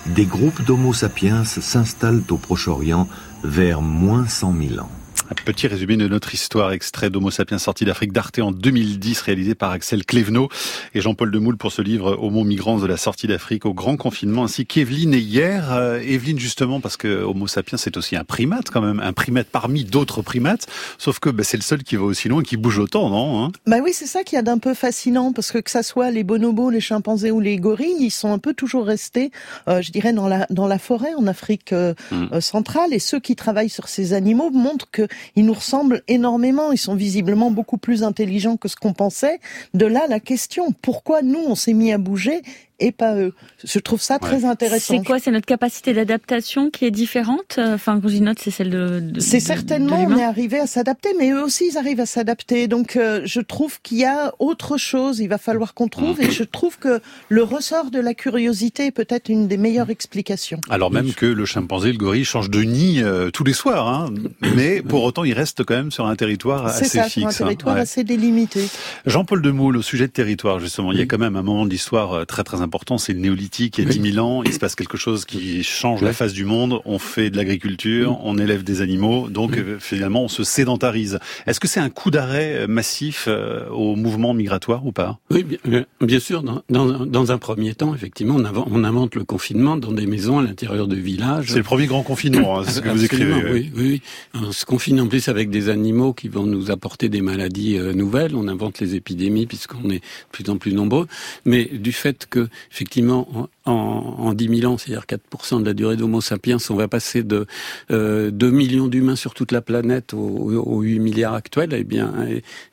des 0.06 0.26
groupes 0.26 0.62
d'Homo 0.64 0.92
sapiens 0.92 1.44
s'installent 1.44 2.24
au 2.30 2.36
Proche-Orient 2.36 3.06
vers 3.44 3.80
moins 3.80 4.26
100 4.26 4.54
000 4.70 4.80
ans. 4.80 4.90
Un 5.30 5.34
petit 5.44 5.68
résumé 5.68 5.96
de 5.96 6.08
notre 6.08 6.34
histoire, 6.34 6.72
extrait 6.72 7.08
d'Homo 7.08 7.30
sapiens 7.30 7.58
sorti 7.58 7.84
d'Afrique 7.84 8.10
d'Arte 8.10 8.40
en 8.40 8.50
2010, 8.50 9.20
réalisé 9.20 9.54
par 9.54 9.70
Axel 9.70 10.04
Clevenot 10.04 10.48
et 10.92 11.00
Jean-Paul 11.00 11.30
Demoule 11.30 11.56
pour 11.56 11.70
ce 11.70 11.82
livre 11.82 12.18
Homo 12.20 12.42
migrants 12.42 12.78
de 12.78 12.86
la 12.88 12.96
sortie 12.96 13.28
d'Afrique 13.28 13.64
au 13.64 13.72
grand 13.72 13.96
confinement, 13.96 14.42
ainsi 14.42 14.66
qu'Evelyne 14.66 15.14
et 15.14 15.18
hier. 15.18 15.72
Euh, 15.72 16.00
Evelyne, 16.00 16.40
justement, 16.40 16.80
parce 16.80 16.96
que 16.96 17.22
Homo 17.22 17.46
sapiens, 17.46 17.78
c'est 17.78 17.96
aussi 17.96 18.16
un 18.16 18.24
primate 18.24 18.70
quand 18.70 18.80
même, 18.80 18.98
un 18.98 19.12
primate 19.12 19.46
parmi 19.46 19.84
d'autres 19.84 20.20
primates, 20.20 20.66
sauf 20.98 21.20
que 21.20 21.30
bah, 21.30 21.44
c'est 21.44 21.56
le 21.56 21.62
seul 21.62 21.84
qui 21.84 21.94
va 21.94 22.02
aussi 22.02 22.28
loin, 22.28 22.42
qui 22.42 22.56
bouge 22.56 22.80
autant, 22.80 23.08
non 23.08 23.44
hein? 23.44 23.52
Bah 23.68 23.76
oui, 23.84 23.92
c'est 23.94 24.06
ça 24.06 24.24
qui 24.24 24.34
est 24.34 24.42
d'un 24.42 24.58
peu 24.58 24.74
fascinant, 24.74 25.32
parce 25.32 25.52
que 25.52 25.58
que 25.58 25.70
ça 25.70 25.84
soit 25.84 26.10
les 26.10 26.24
bonobos, 26.24 26.70
les 26.70 26.80
chimpanzés 26.80 27.30
ou 27.30 27.38
les 27.38 27.56
gorilles, 27.58 27.98
ils 28.00 28.10
sont 28.10 28.32
un 28.32 28.40
peu 28.40 28.52
toujours 28.52 28.84
restés, 28.84 29.30
euh, 29.68 29.80
je 29.80 29.92
dirais, 29.92 30.12
dans 30.12 30.26
la, 30.26 30.48
dans 30.50 30.66
la 30.66 30.80
forêt 30.80 31.14
en 31.16 31.28
Afrique 31.28 31.72
euh, 31.72 31.94
mm. 32.10 32.40
centrale, 32.40 32.92
et 32.92 32.98
ceux 32.98 33.20
qui 33.20 33.36
travaillent 33.36 33.70
sur 33.70 33.86
ces 33.86 34.12
animaux 34.12 34.50
montrent 34.50 34.90
que 34.90 35.06
ils 35.36 35.44
nous 35.44 35.54
ressemblent 35.54 36.02
énormément. 36.08 36.72
Ils 36.72 36.78
sont 36.78 36.94
visiblement 36.94 37.50
beaucoup 37.50 37.78
plus 37.78 38.02
intelligents 38.02 38.56
que 38.56 38.68
ce 38.68 38.76
qu'on 38.76 38.92
pensait. 38.92 39.40
De 39.74 39.86
là, 39.86 40.06
la 40.08 40.20
question, 40.20 40.72
pourquoi 40.82 41.22
nous, 41.22 41.40
on 41.46 41.54
s'est 41.54 41.72
mis 41.72 41.92
à 41.92 41.98
bouger 41.98 42.42
et 42.80 42.92
pas 42.92 43.16
eux. 43.16 43.32
Je 43.62 43.78
trouve 43.78 44.00
ça 44.00 44.18
très 44.18 44.44
intéressant. 44.44 44.94
C'est 44.96 45.04
quoi? 45.04 45.18
C'est 45.18 45.30
notre 45.30 45.46
capacité 45.46 45.92
d'adaptation 45.92 46.70
qui 46.70 46.86
est 46.86 46.90
différente? 46.90 47.58
Enfin, 47.58 48.00
quand 48.00 48.08
je 48.08 48.18
note, 48.18 48.38
c'est 48.40 48.50
celle 48.50 48.70
de. 48.70 49.12
c'est 49.18 49.40
certainement 49.40 50.04
on 50.04 50.16
est 50.16 50.24
arrivé 50.24 50.58
à 50.58 50.66
s'adapter, 50.66 51.10
mais 51.18 51.30
eux 51.30 51.42
aussi 51.42 51.68
ils 51.70 51.78
arrivent 51.78 52.00
à 52.00 52.06
s'adapter. 52.06 52.68
Donc 52.68 52.96
euh, 52.96 53.22
je 53.24 53.40
trouve 53.40 53.80
qu'il 53.82 53.98
y 53.98 54.04
a 54.04 54.32
autre 54.38 54.76
chose. 54.76 55.20
Il 55.20 55.28
va 55.28 55.38
falloir 55.38 55.74
qu'on 55.74 55.88
trouve, 55.88 56.20
et 56.20 56.30
je 56.30 56.44
trouve 56.44 56.78
que 56.78 57.00
le 57.28 57.42
ressort 57.42 57.90
de 57.90 58.00
la 58.00 58.14
curiosité 58.14 58.86
est 58.86 58.90
peut-être 58.90 59.28
une 59.28 59.48
des 59.48 59.56
meilleures 59.56 59.90
explications. 59.90 60.60
Alors 60.68 60.90
même 60.90 61.12
que 61.12 61.26
le 61.26 61.44
chimpanzé 61.44 61.92
le 61.92 61.98
gorille 61.98 62.24
changent 62.24 62.50
de 62.50 62.62
nid 62.62 63.02
euh, 63.02 63.30
tous 63.30 63.44
les 63.44 63.52
soirs, 63.52 63.88
hein, 63.88 64.12
mais 64.54 64.82
pour 64.82 65.02
autant 65.04 65.24
il 65.24 65.32
reste 65.32 65.64
quand 65.64 65.74
même 65.74 65.90
sur 65.90 66.06
un 66.06 66.16
territoire 66.16 66.66
assez 66.66 66.86
ça, 66.86 67.04
fixe. 67.04 67.36
Sur 67.36 67.46
un 67.46 67.48
territoire 67.48 67.76
hein. 67.76 67.80
assez 67.80 68.04
délimité. 68.04 68.68
Jean-Paul 69.06 69.42
Demoule, 69.42 69.76
au 69.76 69.82
sujet 69.82 70.06
de 70.06 70.12
territoire 70.12 70.60
justement, 70.60 70.92
il 70.92 70.98
y 70.98 71.02
a 71.02 71.06
quand 71.06 71.18
même 71.18 71.36
un 71.36 71.42
moment 71.42 71.64
de 71.64 71.70
l'histoire 71.70 72.12
euh, 72.12 72.24
très 72.24 72.44
très 72.44 72.60
important, 72.60 72.69
c'est 72.98 73.12
le 73.12 73.20
néolithique. 73.20 73.78
Il 73.78 73.84
y 73.84 73.86
a 73.86 73.90
10 73.90 74.12
000 74.12 74.26
ans, 74.26 74.42
il 74.42 74.52
se 74.52 74.58
passe 74.58 74.74
quelque 74.74 74.96
chose 74.96 75.24
qui 75.24 75.62
change 75.62 76.02
la 76.02 76.12
face 76.12 76.32
du 76.32 76.44
monde. 76.44 76.80
On 76.84 76.98
fait 76.98 77.30
de 77.30 77.36
l'agriculture, 77.36 78.18
on 78.22 78.38
élève 78.38 78.64
des 78.64 78.82
animaux, 78.82 79.28
donc 79.28 79.56
euh, 79.56 79.78
finalement 79.78 80.24
on 80.24 80.28
se 80.28 80.44
sédentarise. 80.44 81.18
Est-ce 81.46 81.60
que 81.60 81.68
c'est 81.68 81.80
un 81.80 81.90
coup 81.90 82.10
d'arrêt 82.10 82.66
massif 82.66 83.28
au 83.70 83.96
mouvement 83.96 84.34
migratoire 84.34 84.86
ou 84.86 84.92
pas? 84.92 85.18
Oui, 85.30 85.44
bien, 85.64 85.84
bien 86.00 86.20
sûr. 86.20 86.42
Dans, 86.42 86.62
dans, 86.68 87.06
dans, 87.06 87.32
un 87.32 87.38
premier 87.38 87.74
temps, 87.74 87.94
effectivement, 87.94 88.36
on, 88.36 88.44
invente, 88.44 88.68
on 88.70 88.84
invente 88.84 89.14
le 89.14 89.24
confinement 89.24 89.76
dans 89.76 89.92
des 89.92 90.06
maisons 90.06 90.38
à 90.38 90.42
l'intérieur 90.42 90.88
de 90.88 90.96
villages. 90.96 91.46
C'est 91.48 91.58
le 91.58 91.62
premier 91.62 91.86
grand 91.86 92.02
confinement, 92.02 92.60
hein, 92.60 92.62
c'est 92.66 92.72
ce 92.72 92.80
que 92.80 92.88
vous 92.88 93.04
écrivez. 93.04 93.34
Oui, 93.52 93.70
oui. 93.76 94.02
On 94.34 94.52
se 94.52 94.64
confine 94.64 95.00
en 95.00 95.06
plus 95.06 95.28
avec 95.28 95.50
des 95.50 95.68
animaux 95.68 96.12
qui 96.12 96.28
vont 96.28 96.44
nous 96.44 96.70
apporter 96.70 97.08
des 97.08 97.20
maladies 97.20 97.78
euh, 97.78 97.92
nouvelles. 97.92 98.34
On 98.34 98.48
invente 98.48 98.80
les 98.80 98.94
épidémies 98.94 99.46
puisqu'on 99.46 99.90
est 99.90 100.00
de 100.00 100.04
plus 100.32 100.48
en 100.50 100.56
plus 100.56 100.72
nombreux. 100.72 101.06
Mais 101.44 101.64
du 101.64 101.92
fait 101.92 102.26
que, 102.28 102.48
effectivement, 102.70 103.48
en, 103.64 103.72
en 103.72 104.32
10 104.32 104.60
000 104.60 104.72
ans, 104.72 104.78
c'est-à-dire 104.78 105.04
4% 105.06 105.60
de 105.60 105.66
la 105.66 105.74
durée 105.74 105.96
d'Homo 105.96 106.20
sapiens, 106.20 106.58
on 106.70 106.74
va 106.74 106.88
passer 106.88 107.22
de 107.22 107.46
euh, 107.90 108.30
2 108.30 108.50
millions 108.50 108.88
d'humains 108.88 109.16
sur 109.16 109.34
toute 109.34 109.52
la 109.52 109.60
planète 109.60 110.14
aux, 110.14 110.80
8 110.80 110.98
milliards 111.00 111.34
actuels, 111.34 111.74
eh 111.74 111.84
bien, 111.84 112.12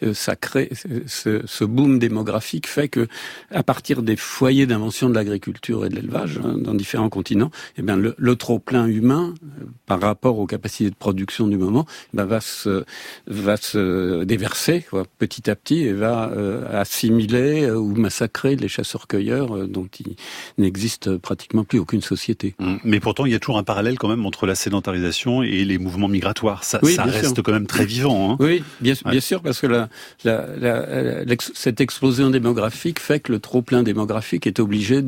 euh, 0.04 0.14
ça 0.14 0.36
crée 0.36 0.70
ce, 1.06 1.42
ce, 1.46 1.64
boom 1.66 2.00
démographique 2.00 2.68
fait 2.68 2.88
que, 2.88 3.08
à 3.52 3.64
partir 3.64 4.02
des 4.02 4.16
foyers 4.16 4.66
d'invention 4.66 5.10
de 5.10 5.16
l'agriculture 5.16 5.86
et 5.86 5.90
de 5.90 5.96
l'élevage 5.96 6.40
hein, 6.44 6.56
dans 6.58 6.74
différents 6.74 7.10
continents, 7.10 7.52
eh 7.78 7.82
bien, 7.82 7.98
le, 7.98 8.16
le 8.18 8.36
trop 8.36 8.60
plein 8.60 8.88
humain, 8.88 9.34
euh, 9.44 9.66
par 9.86 10.02
rapport 10.02 10.40
aux 10.40 10.46
capacités 10.46 10.90
de 10.90 10.96
production 10.96 11.48
du 11.48 11.58
moment, 11.58 11.86
ben, 12.14 12.26
va 12.26 12.42
se 12.42 12.84
va 13.28 13.58
se 13.58 14.24
déverser 14.24 14.86
quoi, 14.90 15.06
petit 15.18 15.50
à 15.50 15.56
petit 15.56 15.84
et 15.84 15.94
va 15.94 16.32
euh, 16.32 16.66
assimiler 16.80 17.70
ou 17.72 17.96
massacrer 17.96 18.56
les 18.56 18.68
chasseurs-cueilleurs 18.68 19.67
dont 19.68 19.88
il 20.00 20.16
n'existe 20.58 21.18
pratiquement 21.18 21.64
plus 21.64 21.80
aucune 21.80 22.02
société. 22.02 22.56
Mmh. 22.60 22.76
Mais 22.84 23.00
pourtant, 23.00 23.26
il 23.26 23.32
y 23.32 23.36
a 23.36 23.40
toujours 23.40 23.58
un 23.58 23.64
parallèle 23.64 23.98
quand 23.98 24.08
même 24.08 24.26
entre 24.26 24.46
la 24.46 24.56
sédentarisation 24.56 25.44
et 25.44 25.66
les 25.66 25.78
mouvements 25.78 26.08
migratoires. 26.08 26.64
Ça, 26.64 26.80
ça 26.84 27.04
reste 27.04 27.42
quand 27.42 27.52
même 27.52 27.68
très 27.68 27.86
vivant. 27.86 28.32
Hein 28.32 28.38
oui, 28.40 28.64
bien, 28.82 28.94
bien, 29.06 29.20
sûr, 29.20 29.42
parce 29.42 29.60
que 29.60 29.68
la, 29.68 29.90
la, 30.24 30.46
la, 30.58 31.36
cette 31.54 31.82
explosion 31.82 32.30
démographique 32.30 33.00
fait 33.00 33.20
que 33.20 33.32
le 33.32 33.40
trop-plein 33.40 33.84
démographique 33.84 34.48
est 34.48 34.60
obligé 34.60 35.02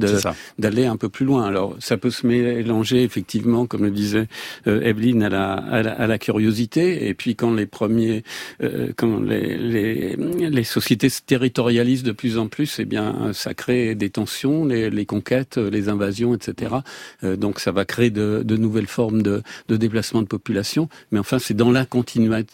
d'aller 0.58 0.86
un 0.86 0.98
peu 0.98 1.10
plus 1.10 1.26
loin. 1.26 1.46
Alors, 1.46 1.76
ça 1.80 1.98
peut 1.98 2.12
se 2.12 2.26
mélanger 2.26 3.04
effectivement, 3.04 3.66
comme 3.66 3.84
le 3.84 3.92
disait 3.92 4.28
euh, 4.68 4.82
Evelyne, 4.82 5.24
à 5.24 5.30
la, 5.30 5.54
à 5.54 6.08
la, 6.08 6.18
curiosité. 6.18 7.08
Et 7.08 7.14
puis, 7.14 7.36
quand 7.36 7.54
les 7.54 7.66
premiers, 7.66 8.24
euh, 8.62 8.92
quand 8.96 9.20
les, 9.20 9.58
les, 9.58 10.16
les, 10.16 10.64
sociétés 10.64 11.10
se 11.10 11.22
territorialisent 11.26 12.04
de 12.04 12.12
plus 12.12 12.38
en 12.38 12.48
plus, 12.48 12.80
eh 12.80 12.86
bien, 12.86 13.32
ça 13.34 13.54
crée 13.54 13.96
des 13.96 14.10
tensions, 14.10 14.49
les, 14.66 14.90
les 14.90 15.06
conquêtes 15.06 15.58
les 15.58 15.90
invasions, 15.90 16.34
etc. 16.34 16.76
Euh, 17.24 17.36
donc 17.36 17.60
ça 17.60 17.72
va 17.72 17.86
créer 17.86 18.10
de, 18.10 18.44
nouvelles 18.56 18.88
formes 18.88 19.22
de, 19.22 19.44
déplacement 19.70 20.22
de 20.22 20.28
population. 20.28 20.90
Mais 21.12 21.20
enfin, 21.20 21.40
c'est 21.40 21.54
dans 21.54 21.72
la 21.72 21.86
continuité, 21.86 22.50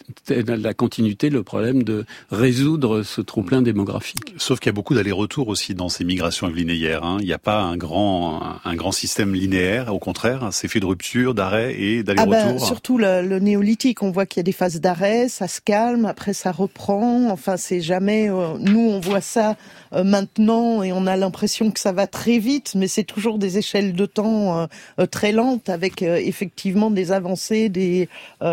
la 0.46 0.74
continuité 0.74 1.30
le 1.30 1.42
problème 1.42 1.82
de 1.82 2.04
résoudre 2.30 3.02
ce 3.02 3.20
trop-plein 3.20 3.62
démographique. 3.62 4.34
Sauf 4.36 4.60
qu'il 4.60 4.68
y 4.68 4.70
a 4.70 4.72
beaucoup 4.74 4.94
d'allers-retours 4.94 5.48
aussi 5.48 5.74
dans 5.74 5.88
ces 5.88 6.04
migrations 6.04 6.48
linéaires. 6.48 7.04
Hein. 7.04 7.18
Il 7.20 7.26
n'y 7.26 7.32
a 7.32 7.38
pas 7.38 7.60
un 7.60 7.76
grand, 7.76 8.42
un 8.64 8.74
grand 8.74 8.92
système 8.92 9.34
linéaire. 9.34 9.92
Au 9.94 9.98
contraire, 9.98 10.48
c'est 10.52 10.68
fait 10.68 10.80
de 10.80 10.86
rupture, 10.86 11.34
d'arrêt 11.34 11.74
et 11.78 12.02
d'aller-retour. 12.02 12.34
Ah 12.38 12.52
ben, 12.52 12.58
surtout 12.58 12.98
le, 12.98 13.38
néolithique. 13.38 14.02
On 14.02 14.10
voit 14.10 14.26
qu'il 14.26 14.38
y 14.38 14.40
a 14.40 14.44
des 14.44 14.52
phases 14.52 14.80
d'arrêt, 14.80 15.28
ça 15.28 15.48
se 15.48 15.60
calme, 15.60 16.04
après 16.04 16.32
ça 16.32 16.52
reprend. 16.52 17.30
Enfin, 17.30 17.56
c'est 17.56 17.80
jamais. 17.80 18.30
Euh, 18.30 18.54
nous, 18.58 18.80
on 18.80 19.00
voit 19.00 19.20
ça 19.20 19.56
euh, 19.92 20.04
maintenant 20.04 20.82
et 20.82 20.92
on 20.92 21.06
a 21.06 21.16
l'impression 21.16 21.70
que 21.70 21.80
ça 21.80 21.85
va 21.92 22.06
très 22.06 22.38
vite, 22.38 22.74
mais 22.74 22.88
c'est 22.88 23.04
toujours 23.04 23.38
des 23.38 23.58
échelles 23.58 23.92
de 23.92 24.06
temps 24.06 24.58
euh, 24.58 24.66
euh, 25.00 25.06
très 25.06 25.32
lentes 25.32 25.68
avec 25.68 26.02
effectivement 26.02 26.90
des 26.90 27.12
avancées, 27.12 27.68
des, 27.68 28.08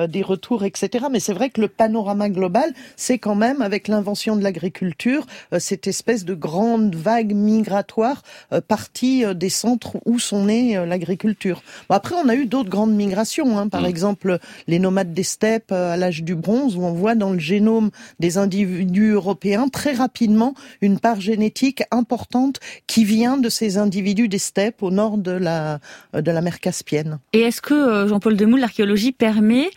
des 0.08 0.22
retours, 0.22 0.64
etc. 0.64 1.06
Mais 1.12 1.20
c'est 1.20 1.34
vrai 1.34 1.50
que 1.50 1.62
le 1.62 1.68
panorama 1.68 2.30
global, 2.30 2.74
c'est 2.96 3.18
quand 3.18 3.36
même 3.36 3.62
avec 3.62 3.88
l'invention 3.88 4.36
de 4.36 4.44
l'agriculture, 4.44 5.26
cette 5.58 5.88
espèce 5.88 6.26
de 6.26 6.34
grande 6.34 6.96
vague 6.96 7.34
migratoire 7.34 8.24
partie 8.68 9.24
des 9.36 9.50
centres 9.50 9.98
où 10.06 10.20
sont 10.20 10.46
nés 10.46 10.86
l'agriculture. 10.86 11.62
Bon, 11.90 11.96
après, 11.96 12.16
on 12.16 12.30
a 12.30 12.36
eu 12.36 12.46
d'autres 12.46 12.70
grandes 12.70 12.96
migrations, 12.96 13.58
hein. 13.58 13.68
par 13.68 13.82
mm. 13.82 13.88
exemple 13.88 14.40
les 14.68 14.80
nomades 14.80 15.14
des 15.14 15.24
steppes 15.24 15.72
à 15.72 15.98
l'âge 15.98 16.24
du 16.24 16.36
bronze, 16.36 16.78
où 16.78 16.84
on 16.84 16.94
voit 16.94 17.16
dans 17.16 17.32
le 17.32 17.40
génome 17.40 17.90
des 18.20 18.38
individus 18.38 19.12
européens 19.12 19.68
très 19.68 19.94
rapidement 19.94 20.54
une 20.82 21.00
part 21.00 21.22
génétique 21.22 21.84
importante 21.92 22.60
qui 22.88 23.06
vient 23.06 23.23
de 23.24 23.50
ces 23.50 23.78
individus 23.78 24.28
des 24.28 24.38
steppes 24.38 24.84
au 24.84 24.92
nord 24.92 25.18
de 25.18 25.32
la, 25.32 25.80
de 26.14 26.32
la 26.32 26.42
mer 26.42 26.60
Caspienne. 26.60 27.20
Et 27.32 27.42
est-ce 27.42 27.62
que, 27.62 27.74
euh, 27.74 28.08
Jean-Paul 28.08 28.36
Demoule, 28.36 28.60
l'archéologie 28.60 29.12
permet 29.12 29.70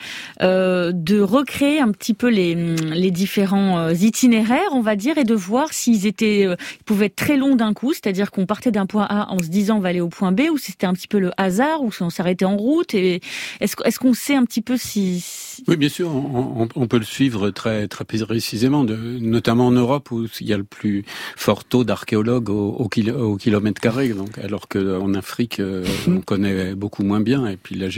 euh, 0.42 0.92
de 0.92 1.20
recréer 1.20 1.80
un 1.80 1.90
petit 1.92 2.14
peu 2.14 2.28
les, 2.28 2.54
les 2.54 3.10
différents 3.10 3.78
euh, 3.78 3.92
itinéraires, 3.92 4.70
on 4.72 4.80
va 4.80 4.96
dire, 4.96 5.18
et 5.18 5.24
de 5.24 5.34
voir 5.34 5.72
s'ils 5.72 6.06
étaient, 6.06 6.42
ils 6.42 6.84
pouvaient 6.84 7.06
être 7.06 7.16
très 7.16 7.36
longs 7.36 7.56
d'un 7.56 7.72
coup, 7.72 7.92
c'est-à-dire 7.92 8.30
qu'on 8.30 8.46
partait 8.46 8.72
d'un 8.72 8.86
point 8.86 9.06
A 9.08 9.30
en 9.30 9.38
se 9.38 9.48
disant 9.48 9.76
on 9.76 9.80
va 9.80 9.90
aller 9.90 10.00
au 10.00 10.08
point 10.08 10.32
B, 10.32 10.42
ou 10.50 10.58
si 10.58 10.72
c'était 10.72 10.86
un 10.86 10.92
petit 10.92 11.08
peu 11.08 11.18
le 11.18 11.30
hasard, 11.36 11.82
ou 11.82 11.92
si 11.92 12.02
on 12.02 12.10
s'arrêtait 12.10 12.44
en 12.44 12.56
route, 12.56 12.94
et 12.94 13.20
est-ce 13.60 13.76
est 13.84 13.98
qu'on 13.98 14.14
sait 14.14 14.34
un 14.34 14.44
petit 14.44 14.62
peu 14.62 14.76
si... 14.76 15.24
Oui, 15.68 15.76
bien 15.76 15.88
sûr, 15.88 16.14
on, 16.14 16.68
on, 16.74 16.86
peut 16.86 16.98
le 16.98 17.04
suivre 17.04 17.50
très, 17.50 17.88
très 17.88 18.04
précisément, 18.04 18.84
de, 18.84 18.96
notamment 18.96 19.68
en 19.68 19.72
Europe 19.72 20.10
où 20.10 20.26
il 20.40 20.46
y 20.46 20.52
a 20.52 20.58
le 20.58 20.64
plus 20.64 21.04
fort 21.36 21.64
taux 21.64 21.84
d'archéologues 21.84 22.50
au, 22.50 22.76
au, 22.78 22.88
au, 23.10 23.35
kilomètre 23.36 23.80
carré, 23.80 24.08
donc 24.10 24.38
alors 24.38 24.68
qu'en 24.68 25.14
Afrique 25.14 25.60
euh, 25.60 25.84
on 26.08 26.20
connaît 26.20 26.74
beaucoup 26.74 27.02
moins 27.02 27.20
bien, 27.20 27.46
et 27.46 27.56
puis 27.56 27.74
la, 27.76 27.88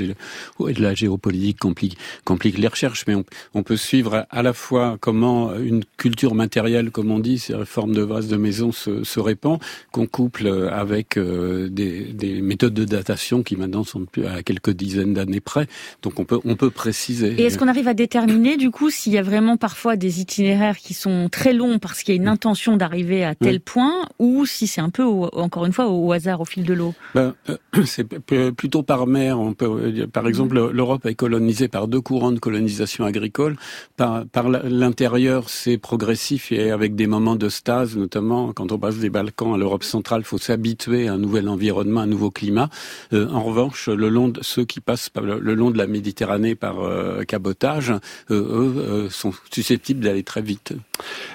la 0.78 0.94
géopolitique 0.94 1.58
complique, 1.58 1.98
complique 2.24 2.58
les 2.58 2.68
recherches, 2.68 3.04
mais 3.06 3.14
on, 3.14 3.24
on, 3.54 3.62
peut 3.62 3.76
suivre 3.76 4.26
à 4.30 4.42
la 4.42 4.52
fois 4.52 4.96
comment 5.00 5.54
une 5.56 5.84
culture 5.96 6.34
matérielle, 6.34 6.90
comme 6.90 7.10
on 7.10 7.18
dit, 7.18 7.38
ces 7.38 7.54
formes 7.64 7.94
de 7.94 8.02
vases 8.02 8.28
de 8.28 8.36
maison 8.36 8.72
se, 8.72 9.04
se 9.04 9.20
répand, 9.20 9.58
qu'on 9.92 10.06
couple 10.06 10.48
avec 10.72 11.16
euh, 11.16 11.68
des, 11.68 12.04
des, 12.12 12.40
méthodes 12.40 12.74
de 12.74 12.84
datation 12.84 13.42
qui 13.42 13.56
maintenant 13.56 13.84
sont 13.84 14.06
à 14.26 14.42
quelques 14.42 14.70
dizaines 14.70 15.14
d'années 15.14 15.40
près, 15.40 15.66
donc 16.02 16.18
on 16.18 16.24
peut, 16.24 16.40
on 16.44 16.56
peut 16.56 16.70
préciser. 16.70 17.34
Et 17.40 17.44
est-ce 17.44 17.58
qu'on 17.58 17.68
arrive 17.68 17.88
à 17.88 17.94
déterminer 17.94 18.56
du 18.56 18.70
coup 18.70 18.90
s'il 18.90 19.12
y 19.12 19.18
a 19.18 19.22
vraiment 19.22 19.56
parfois 19.56 19.96
des 19.96 20.20
itinéraires 20.20 20.78
qui 20.78 20.94
sont 20.94 21.28
très 21.30 21.52
longs 21.52 21.78
parce 21.78 22.02
qu'il 22.02 22.14
y 22.14 22.18
a 22.18 22.20
une 22.20 22.28
intention 22.28 22.76
d'arriver 22.76 23.24
à 23.24 23.34
tel 23.34 23.60
point 23.60 24.06
ou 24.18 24.46
si 24.46 24.66
c'est 24.66 24.80
un 24.80 24.90
peu, 24.90 25.04
encore 25.32 25.66
une 25.66 25.72
fois, 25.72 25.88
au 25.88 26.12
hasard, 26.12 26.40
au 26.40 26.44
fil 26.44 26.64
de 26.64 26.74
l'eau 26.74 26.94
ben, 27.14 27.34
euh, 27.48 27.56
C'est 27.84 28.04
plutôt 28.04 28.82
par 28.82 29.06
mer. 29.06 29.38
On 29.38 29.54
peut, 29.54 30.06
par 30.12 30.26
exemple, 30.26 30.70
l'Europe 30.70 31.06
est 31.06 31.14
colonisée 31.14 31.68
par 31.68 31.88
deux 31.88 32.00
courants 32.00 32.32
de 32.32 32.38
colonisation 32.38 33.04
agricole. 33.04 33.56
Par, 33.96 34.26
par 34.26 34.48
l'intérieur, 34.48 35.48
c'est 35.48 35.78
progressif 35.78 36.52
et 36.52 36.70
avec 36.70 36.94
des 36.94 37.06
moments 37.06 37.36
de 37.36 37.48
stase, 37.48 37.96
notamment 37.96 38.52
quand 38.52 38.72
on 38.72 38.78
passe 38.78 38.98
des 38.98 39.10
Balkans 39.10 39.54
à 39.54 39.58
l'Europe 39.58 39.84
centrale, 39.84 40.20
il 40.22 40.26
faut 40.26 40.38
s'habituer 40.38 41.08
à 41.08 41.14
un 41.14 41.18
nouvel 41.18 41.48
environnement, 41.48 42.00
un 42.00 42.06
nouveau 42.06 42.30
climat. 42.30 42.68
Euh, 43.12 43.28
en 43.28 43.42
revanche, 43.42 43.88
le 43.88 44.08
long 44.08 44.28
de, 44.28 44.40
ceux 44.42 44.64
qui 44.64 44.80
passent 44.80 45.10
le 45.20 45.54
long 45.54 45.70
de 45.70 45.78
la 45.78 45.86
Méditerranée 45.86 46.54
par 46.54 46.80
euh, 46.80 47.24
cabotage, 47.24 47.92
eux 48.30 49.08
sont 49.10 49.32
susceptibles 49.50 50.00
d'aller 50.00 50.22
très 50.22 50.42
vite. 50.42 50.74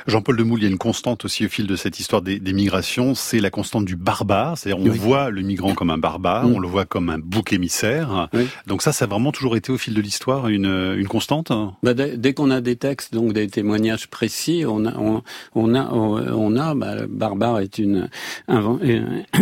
Jean-Paul 0.07 0.37
Demoule, 0.37 0.59
il 0.59 0.63
y 0.63 0.67
a 0.67 0.69
une 0.69 0.77
constante 0.77 1.25
aussi 1.25 1.45
au 1.45 1.49
fil 1.49 1.67
de 1.67 1.75
cette 1.75 1.99
histoire 1.99 2.21
des, 2.21 2.39
migrations, 2.53 3.15
c'est 3.15 3.39
la 3.39 3.49
constante 3.49 3.85
du 3.85 3.95
barbare. 3.95 4.57
C'est-à-dire 4.57 4.83
on 4.83 4.89
voit 4.91 5.29
le 5.29 5.41
migrant 5.41 5.73
comme 5.73 5.89
un 5.89 5.97
barbare, 5.97 6.47
mm. 6.47 6.53
on 6.55 6.59
le 6.59 6.67
voit 6.67 6.85
comme 6.85 7.09
un 7.09 7.19
bouc 7.19 7.53
émissaire. 7.53 8.29
Donc 8.67 8.81
ça, 8.81 8.91
ça 8.91 9.05
a 9.05 9.07
vraiment 9.07 9.31
toujours 9.31 9.55
été 9.55 9.71
au 9.71 9.77
fil 9.77 9.93
de 9.93 10.01
l'histoire 10.01 10.47
une, 10.47 10.95
une 10.97 11.07
constante 11.07 11.51
bah, 11.81 11.93
Dès, 11.93 12.33
qu'on 12.33 12.51
a 12.51 12.61
des 12.61 12.75
textes, 12.75 13.13
donc 13.13 13.33
des 13.33 13.47
témoignages 13.47 14.07
précis, 14.07 14.63
on 14.67 14.85
a, 14.85 14.93
on, 15.55 15.75
a, 15.75 15.89
on 15.91 16.55
a 16.57 16.75
bah, 16.75 16.95
barbare 17.07 17.59
est, 17.59 17.77
une, 17.77 18.09
un, 18.47 18.79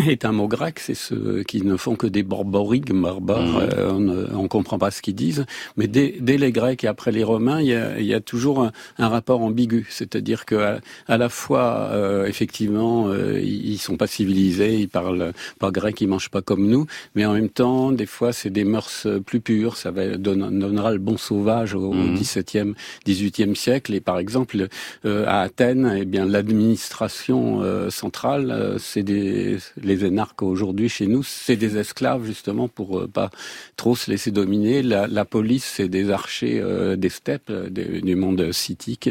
est 0.08 0.26
un 0.26 0.32
mot 0.32 0.48
grec, 0.48 0.80
c'est 0.80 0.96
ceux 0.96 1.44
qui 1.48 1.62
ne 1.64 1.76
font 1.78 1.96
que 1.96 2.08
des 2.08 2.24
borboriques, 2.24 2.92
barbares, 2.94 3.42
mm. 3.42 3.70
euh, 3.74 4.28
on 4.34 4.44
ne 4.44 4.48
comprend 4.48 4.78
pas 4.78 4.92
ce 4.92 5.02
qu'ils 5.02 5.16
disent. 5.16 5.46
Mais 5.78 5.88
dès, 5.88 6.16
dès, 6.20 6.38
les 6.38 6.52
Grecs 6.52 6.84
et 6.84 6.88
après 6.88 7.12
les 7.12 7.24
Romains, 7.24 7.62
il 7.62 7.68
y 7.68 7.76
a, 7.76 8.00
il 8.00 8.06
y 8.06 8.14
a 8.14 8.22
toujours 8.22 8.64
un, 8.64 8.72
un 8.98 9.10
rapport 9.10 9.42
ambigu. 9.42 9.86
C'est 9.90 10.11
c'est-à-dire 10.12 10.46
que 10.46 10.80
à, 11.08 11.18
la 11.18 11.30
fois, 11.30 11.90
euh, 11.92 12.26
effectivement, 12.26 13.08
euh, 13.08 13.40
ils 13.40 13.78
sont 13.78 13.98
pas 13.98 14.08
civilisés, 14.08 14.76
ils 14.76 14.90
parlent 14.90 15.32
pas 15.60 15.72
grec, 15.72 16.02
ils 16.02 16.08
mangent 16.08 16.30
pas 16.30 16.42
comme 16.42 16.68
nous, 16.68 16.86
mais 17.16 17.26
en 17.26 17.34
même 17.34 17.50
temps, 17.50 17.92
des 17.92 18.06
fois, 18.06 18.34
c'est 18.34 18.50
des 18.50 18.64
mœurs 18.64 19.08
plus 19.26 19.40
pures. 19.40 19.78
Ça 19.78 19.92
va 19.92 20.18
donnera 20.18 20.92
le 20.92 20.98
bon 20.98 21.18
sauvage 21.18 21.74
au, 21.76 21.94
mmh. 21.94 22.16
XVIIe, 22.16 22.74
XVIIIe 23.06 23.56
siècle. 23.56 23.94
Et 23.94 24.02
par 24.02 24.20
exemple, 24.20 24.68
à 25.06 25.42
Athènes, 25.42 25.94
eh 25.98 26.06
bien, 26.06 26.26
l'administration 26.26 27.62
centrale, 27.90 28.76
c'est 28.80 29.04
des 29.04 29.58
les 29.82 30.06
énarques 30.06 30.42
aujourd'hui 30.42 30.90
chez 30.90 31.08
nous, 31.08 31.24
c'est 31.24 31.56
des 31.56 31.78
esclaves 31.78 32.26
justement 32.26 32.68
pour 32.68 33.08
pas 33.08 33.30
trop 33.78 33.96
se 33.96 34.12
laisser 34.12 34.32
dominer. 34.32 34.82
La, 34.82 35.08
la 35.08 35.26
police, 35.26 35.66
c'est 35.66 35.88
des 35.88 36.10
archers 36.12 36.62
des 36.98 37.10
steppes, 37.10 37.52
du 37.52 38.16
monde 38.16 38.52
sithique. 38.52 39.10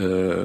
Euh, 0.00 0.35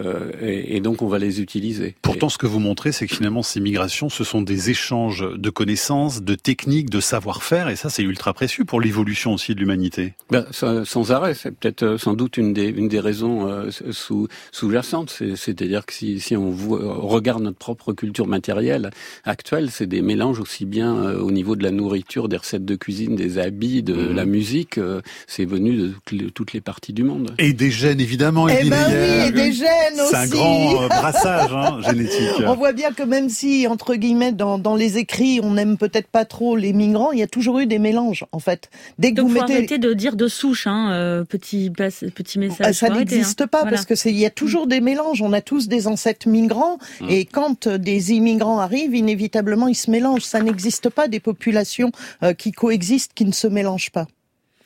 et, 0.41 0.79
donc 0.81 1.01
on 1.01 1.07
va 1.07 1.19
les 1.19 1.41
utiliser. 1.41 1.95
Pourtant, 2.01 2.29
ce 2.29 2.37
que 2.37 2.47
vous 2.47 2.59
montrez, 2.59 2.91
c'est 2.91 3.07
que 3.07 3.15
finalement 3.15 3.43
ces 3.43 3.59
migrations, 3.59 4.09
ce 4.09 4.23
sont 4.23 4.41
des 4.41 4.69
échanges 4.69 5.25
de 5.35 5.49
connaissances, 5.49 6.21
de 6.21 6.35
techniques, 6.35 6.89
de 6.89 6.99
savoir-faire, 6.99 7.69
et 7.69 7.75
ça 7.75 7.89
c'est 7.89 8.03
ultra 8.03 8.33
précieux 8.33 8.65
pour 8.65 8.81
l'évolution 8.81 9.33
aussi 9.33 9.55
de 9.55 9.59
l'humanité. 9.59 10.13
Ben, 10.29 10.45
sans 10.51 11.11
arrêt, 11.11 11.33
c'est 11.33 11.51
peut-être 11.51 11.83
euh, 11.83 11.97
sans 11.97 12.13
doute 12.13 12.37
une 12.37 12.53
des, 12.53 12.67
une 12.67 12.87
des 12.87 12.99
raisons 12.99 13.47
euh, 13.47 13.69
sous, 13.91 14.27
sous-jacentes. 14.51 15.21
C'est-à-dire 15.35 15.85
que 15.85 15.93
si, 15.93 16.19
si 16.19 16.35
on 16.35 16.51
regarde 16.51 17.43
notre 17.43 17.57
propre 17.57 17.93
culture 17.93 18.27
matérielle 18.27 18.91
actuelle, 19.23 19.69
c'est 19.71 19.87
des 19.87 20.01
mélanges 20.01 20.39
aussi 20.39 20.65
bien 20.65 21.13
au 21.13 21.31
niveau 21.31 21.55
de 21.55 21.63
la 21.63 21.71
nourriture, 21.71 22.29
des 22.29 22.37
recettes 22.37 22.65
de 22.65 22.75
cuisine, 22.75 23.15
des 23.15 23.37
habits, 23.37 23.83
de 23.83 23.93
mmh. 23.93 24.15
la 24.15 24.25
musique. 24.25 24.79
c'est 25.27 25.45
venu 25.45 25.77
de 25.77 26.29
toutes 26.29 26.53
les 26.53 26.61
parties 26.61 26.93
du 26.93 27.03
monde. 27.03 27.33
Et 27.37 27.53
des 27.53 27.71
gènes 27.71 27.99
évidemment. 27.99 28.47
Eh 28.47 28.69
ben 28.69 28.85
oui, 28.87 29.27
et 29.27 29.31
des 29.31 29.51
gènes 29.53 29.80
aussi. 29.99 30.11
C'est 30.11 30.15
un 30.15 30.27
grand 30.27 30.83
euh, 30.83 30.87
brassage 30.87 31.51
hein, 31.53 31.79
génétique. 31.81 32.43
On 32.45 32.55
voit 32.55 32.73
bien 32.73 32.91
que 32.91 33.03
même 33.03 33.29
si, 33.29 33.67
entre 33.67 33.95
guillemets, 33.95 34.31
dans, 34.31 34.57
dans 34.57 34.75
les 34.75 34.97
écrits, 34.97 35.39
on 35.41 35.53
n'aime 35.53 35.77
peut-être 35.77 36.07
pas 36.07 36.25
trop 36.25 36.55
les 36.55 36.73
migrants, 36.73 37.11
il 37.11 37.19
y 37.19 37.23
a 37.23 37.27
toujours 37.27 37.59
eu 37.59 37.65
des 37.65 37.79
mélanges, 37.79 38.25
en 38.31 38.39
fait. 38.39 38.69
Dès 38.99 39.11
que 39.11 39.17
Donc, 39.17 39.29
vous 39.29 39.35
faut 39.35 39.41
mettez... 39.41 39.53
arrêter 39.53 39.77
de 39.77 39.93
dire 39.93 40.15
de 40.15 40.27
souche, 40.27 40.67
hein, 40.67 40.91
euh, 40.93 41.23
petit, 41.23 41.69
petit 41.69 42.39
message. 42.39 42.67
Ah, 42.67 42.73
ça 42.73 42.89
n'existe 42.89 43.41
hein. 43.41 43.47
pas, 43.47 43.63
parce 43.63 43.85
que 43.85 43.95
c'est, 43.95 44.11
il 44.11 44.19
y 44.19 44.25
a 44.25 44.29
toujours 44.29 44.67
des 44.67 44.81
mélanges. 44.81 45.21
On 45.21 45.33
a 45.33 45.41
tous 45.41 45.67
des 45.67 45.87
ancêtres 45.87 46.27
migrants, 46.27 46.77
mmh. 47.01 47.09
et 47.09 47.25
quand 47.25 47.67
euh, 47.67 47.77
des 47.77 48.13
immigrants 48.13 48.59
arrivent, 48.59 48.95
inévitablement, 48.95 49.67
ils 49.67 49.75
se 49.75 49.89
mélangent. 49.91 50.23
Ça 50.23 50.41
n'existe 50.41 50.89
pas 50.89 51.07
des 51.07 51.19
populations 51.19 51.91
qui 52.37 52.51
coexistent, 52.51 53.13
qui 53.13 53.25
ne 53.25 53.31
se 53.31 53.47
mélangent 53.47 53.91
pas. 53.91 54.07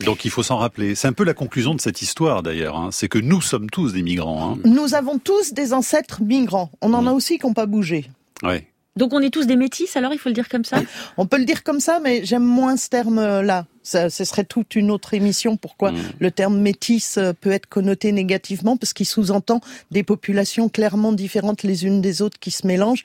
Donc 0.04 0.25
il 0.25 0.32
faut 0.32 0.44
s'en 0.44 0.58
rappeler. 0.58 0.96
C'est 0.96 1.08
un 1.08 1.14
peu 1.14 1.24
la 1.24 1.34
conclusion 1.34 1.74
de 1.74 1.82
cette 1.82 2.02
histoire 2.02 2.44
d'ailleurs. 2.44 2.78
Hein. 2.78 2.90
C'est 2.92 3.08
que 3.08 3.20
nous 3.20 3.42
sommes 3.42 3.70
tous 3.70 3.94
des 3.94 4.02
migrants. 4.02 4.54
Hein. 4.54 4.60
Nous 4.66 4.94
avons 4.94 5.18
tous 5.18 5.54
des 5.54 5.74
ancêtres 5.74 6.22
migrants. 6.22 6.72
On 6.82 6.94
en 6.94 7.08
a 7.08 7.12
mm. 7.12 7.16
aussi 7.16 7.40
qui 7.40 7.46
n'ont 7.46 7.54
pas 7.54 7.66
bougé. 7.66 8.10
Ouais. 8.44 8.68
Donc 8.98 9.12
on 9.14 9.20
est 9.20 9.30
tous 9.30 9.46
des 9.46 9.58
métis, 9.58 9.98
alors 9.98 10.14
il 10.14 10.20
faut 10.20 10.30
le 10.30 10.36
dire 10.36 10.48
comme 10.48 10.64
ça? 10.64 10.82
On 11.18 11.25
peut 11.25 11.38
le 11.38 11.44
dire 11.44 11.64
comme 11.64 11.82
ça, 11.82 12.00
mais 12.02 12.24
j'aime 12.24 12.46
moins 12.46 12.78
ce 12.78 12.88
terme-là. 12.88 13.66
ce 13.84 14.10
serait 14.10 14.46
toute 14.46 14.75
une 14.75 14.90
autre 14.90 15.14
émission. 15.14 15.58
Pourquoi 15.58 15.92
mm. 15.92 15.98
le 16.20 16.32
terme 16.32 16.58
métis 16.58 17.18
euh, 17.18 17.34
peut 17.34 17.52
être 17.52 17.68
connoté 17.68 18.14
négativement? 18.14 18.78
Parce 18.78 18.94
qu'il 18.94 19.06
sous-entend 19.06 19.60
des 19.92 20.04
populations 20.04 20.70
clairement 20.70 21.12
différentes 21.12 21.64
les 21.64 21.86
unes 21.86 22.02
des 22.02 22.22
autres 22.22 22.40
qui 22.40 22.52
se 22.52 22.66
mélangent 22.66 23.04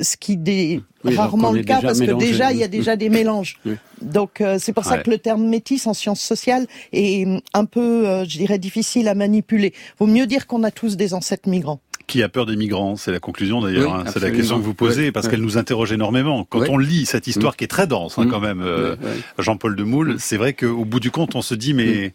ce 0.00 0.16
qui 0.16 0.38
est 0.46 0.80
rarement 1.04 1.52
le 1.52 1.62
cas 1.62 1.80
parce 1.80 2.00
que 2.00 2.18
déjà 2.18 2.52
il 2.52 2.58
y 2.58 2.64
a 2.64 2.68
déjà 2.68 2.96
des 2.96 3.08
mélanges. 3.08 3.58
Donc 4.00 4.40
euh, 4.40 4.56
c'est 4.58 4.72
pour 4.72 4.84
ça 4.84 4.98
que 4.98 5.10
le 5.10 5.18
terme 5.18 5.46
métis 5.46 5.86
en 5.86 5.94
sciences 5.94 6.20
sociales 6.20 6.66
est 6.92 7.26
un 7.54 7.64
peu, 7.64 8.08
euh, 8.08 8.24
je 8.24 8.38
dirais, 8.38 8.58
difficile 8.58 9.08
à 9.08 9.14
manipuler. 9.14 9.72
Vaut 9.98 10.06
mieux 10.06 10.26
dire 10.26 10.46
qu'on 10.46 10.62
a 10.64 10.70
tous 10.70 10.96
des 10.96 11.14
ancêtres 11.14 11.48
migrants. 11.48 11.80
Qui 12.08 12.22
a 12.22 12.28
peur 12.28 12.46
des 12.46 12.56
migrants 12.56 12.96
C'est 12.96 13.12
la 13.12 13.20
conclusion 13.20 13.60
d'ailleurs. 13.60 13.94
Hein. 13.94 14.04
c'est 14.12 14.20
la 14.20 14.30
question 14.30 14.58
que 14.58 14.64
vous 14.64 14.74
posez 14.74 15.12
parce 15.12 15.28
qu'elle 15.28 15.40
nous 15.40 15.56
interroge 15.56 15.92
énormément. 15.92 16.44
Quand 16.44 16.68
on 16.68 16.78
lit 16.78 17.06
cette 17.06 17.26
histoire 17.26 17.52
mm. 17.52 17.56
qui 17.56 17.64
est 17.64 17.68
très 17.68 17.86
dense 17.86 18.18
hein, 18.18 18.24
mm. 18.24 18.30
quand 18.30 18.40
même, 18.40 18.60
euh, 18.60 18.96
Jean-Paul 19.38 19.76
de 19.76 19.82
Moule, 19.84 20.16
c'est 20.18 20.36
vrai 20.36 20.52
qu'au 20.52 20.84
bout 20.84 21.00
du 21.00 21.10
compte, 21.10 21.36
on 21.36 21.42
se 21.42 21.54
dit 21.54 21.74
mais 21.74 22.08
mm. 22.08 22.10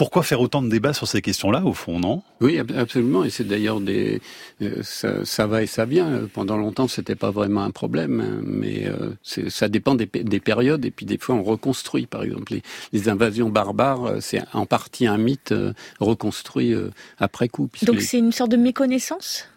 Pourquoi 0.00 0.22
faire 0.22 0.40
autant 0.40 0.62
de 0.62 0.70
débats 0.70 0.94
sur 0.94 1.06
ces 1.06 1.20
questions-là, 1.20 1.62
au 1.62 1.74
fond, 1.74 2.00
non? 2.00 2.22
Oui, 2.40 2.58
absolument. 2.58 3.22
Et 3.22 3.28
c'est 3.28 3.44
d'ailleurs 3.44 3.82
des, 3.82 4.22
euh, 4.62 4.82
ça, 4.82 5.46
va 5.46 5.62
et 5.62 5.66
ça 5.66 5.84
vient. 5.84 6.26
Pendant 6.32 6.56
longtemps, 6.56 6.88
c'était 6.88 7.16
pas 7.16 7.30
vraiment 7.30 7.64
un 7.64 7.70
problème, 7.70 8.40
mais 8.42 8.86
euh, 8.86 9.10
ça 9.50 9.68
dépend 9.68 9.94
des, 9.94 10.06
périodes. 10.06 10.86
Et 10.86 10.90
puis 10.90 11.04
des 11.04 11.18
fois, 11.18 11.34
on 11.34 11.42
reconstruit. 11.42 12.06
Par 12.06 12.22
exemple, 12.22 12.54
les, 12.94 13.08
invasions 13.10 13.50
barbares, 13.50 14.06
euh, 14.06 14.16
c'est 14.20 14.40
en 14.54 14.64
partie 14.64 15.06
un 15.06 15.18
mythe 15.18 15.52
reconstruit 15.98 16.74
après 17.18 17.50
coup. 17.50 17.68
Donc 17.82 18.00
c'est 18.00 18.20
une 18.20 18.32
sorte 18.32 18.52
de 18.52 18.56
méconnaissance? 18.56 19.48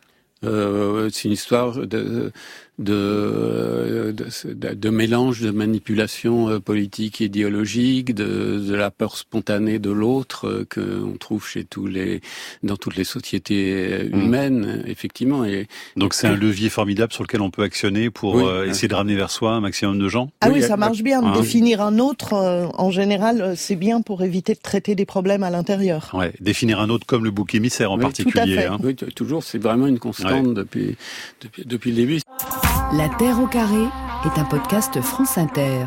C'est 0.42 1.24
une 1.24 1.32
histoire 1.32 1.88
de, 1.88 2.34
de, 2.80 4.16
de, 4.16 4.74
de, 4.74 4.90
mélange 4.90 5.42
de 5.42 5.52
manipulation 5.52 6.50
euh, 6.50 6.60
politique 6.60 7.22
et 7.22 7.26
idéologique, 7.26 8.16
de, 8.16 8.60
de 8.60 8.76
la 8.76 8.92
peur 8.92 9.18
spontanée 9.18 9.80
de 9.80 9.92
l'autre 9.92 10.48
euh, 10.48 10.66
que 10.68 11.04
on 11.04 11.18
trouve 11.18 11.48
chez 11.48 11.64
tous 11.64 11.88
les 11.88 12.22
dans 12.64 12.78
toutes 12.78 12.96
les 12.96 13.04
sociétés 13.04 13.74
euh, 13.74 14.10
mmh. 14.12 14.22
humaines, 14.22 14.84
effectivement. 14.88 15.46
Et 15.46 15.68
donc 15.98 16.14
c'est 16.14 16.28
un 16.28 16.36
levier 16.36 16.70
formidable 16.70 17.14
sur 17.14 17.24
lequel 17.24 17.42
on 17.42 17.52
peut 17.52 17.64
actionner 17.64 18.10
pour 18.10 18.42
essayer 18.64 18.88
de 18.88 18.96
ramener 18.96 19.16
vers 19.16 19.30
soi 19.30 19.52
un 19.52 19.62
maximum 19.62 20.00
de 20.00 20.08
gens. 20.08 20.30
Ah 20.42 20.50
oui, 20.52 20.62
ça 20.62 20.78
marche 20.78 21.04
bien. 21.04 21.22
Ah 21.24 21.40
définir 21.40 21.82
un 21.82 22.00
autre, 22.00 22.34
en 22.34 22.92
général, 22.92 23.54
c'est 23.56 23.76
bien 23.76 24.02
pour 24.02 24.24
éviter 24.24 24.54
de 24.54 24.60
traiter 24.60 24.96
des 24.96 25.06
problèmes 25.06 25.44
à 25.44 25.50
l'intérieur. 25.50 26.10
Ouais, 26.14 26.34
définir 26.40 26.80
un 26.80 26.90
autre 26.90 27.06
comme 27.06 27.24
le 27.24 27.32
bouc 27.32 27.56
émissaire 27.56 27.92
en 27.92 27.98
particulier. 27.98 28.66
Hein. 28.66 28.78
Oui, 28.84 28.96
toujours, 28.96 29.44
c'est 29.44 29.60
vraiment 29.60 29.88
une 29.88 30.00
constante 30.00 30.54
depuis, 30.54 30.96
depuis 31.42 31.64
depuis 31.66 31.92
le 31.92 31.98
début. 31.98 32.63
La 32.96 33.10
Terre 33.10 33.42
au 33.42 33.48
carré 33.48 33.86
est 34.24 34.40
un 34.40 34.44
podcast 34.44 35.02
France 35.02 35.40
Inter. 35.40 35.86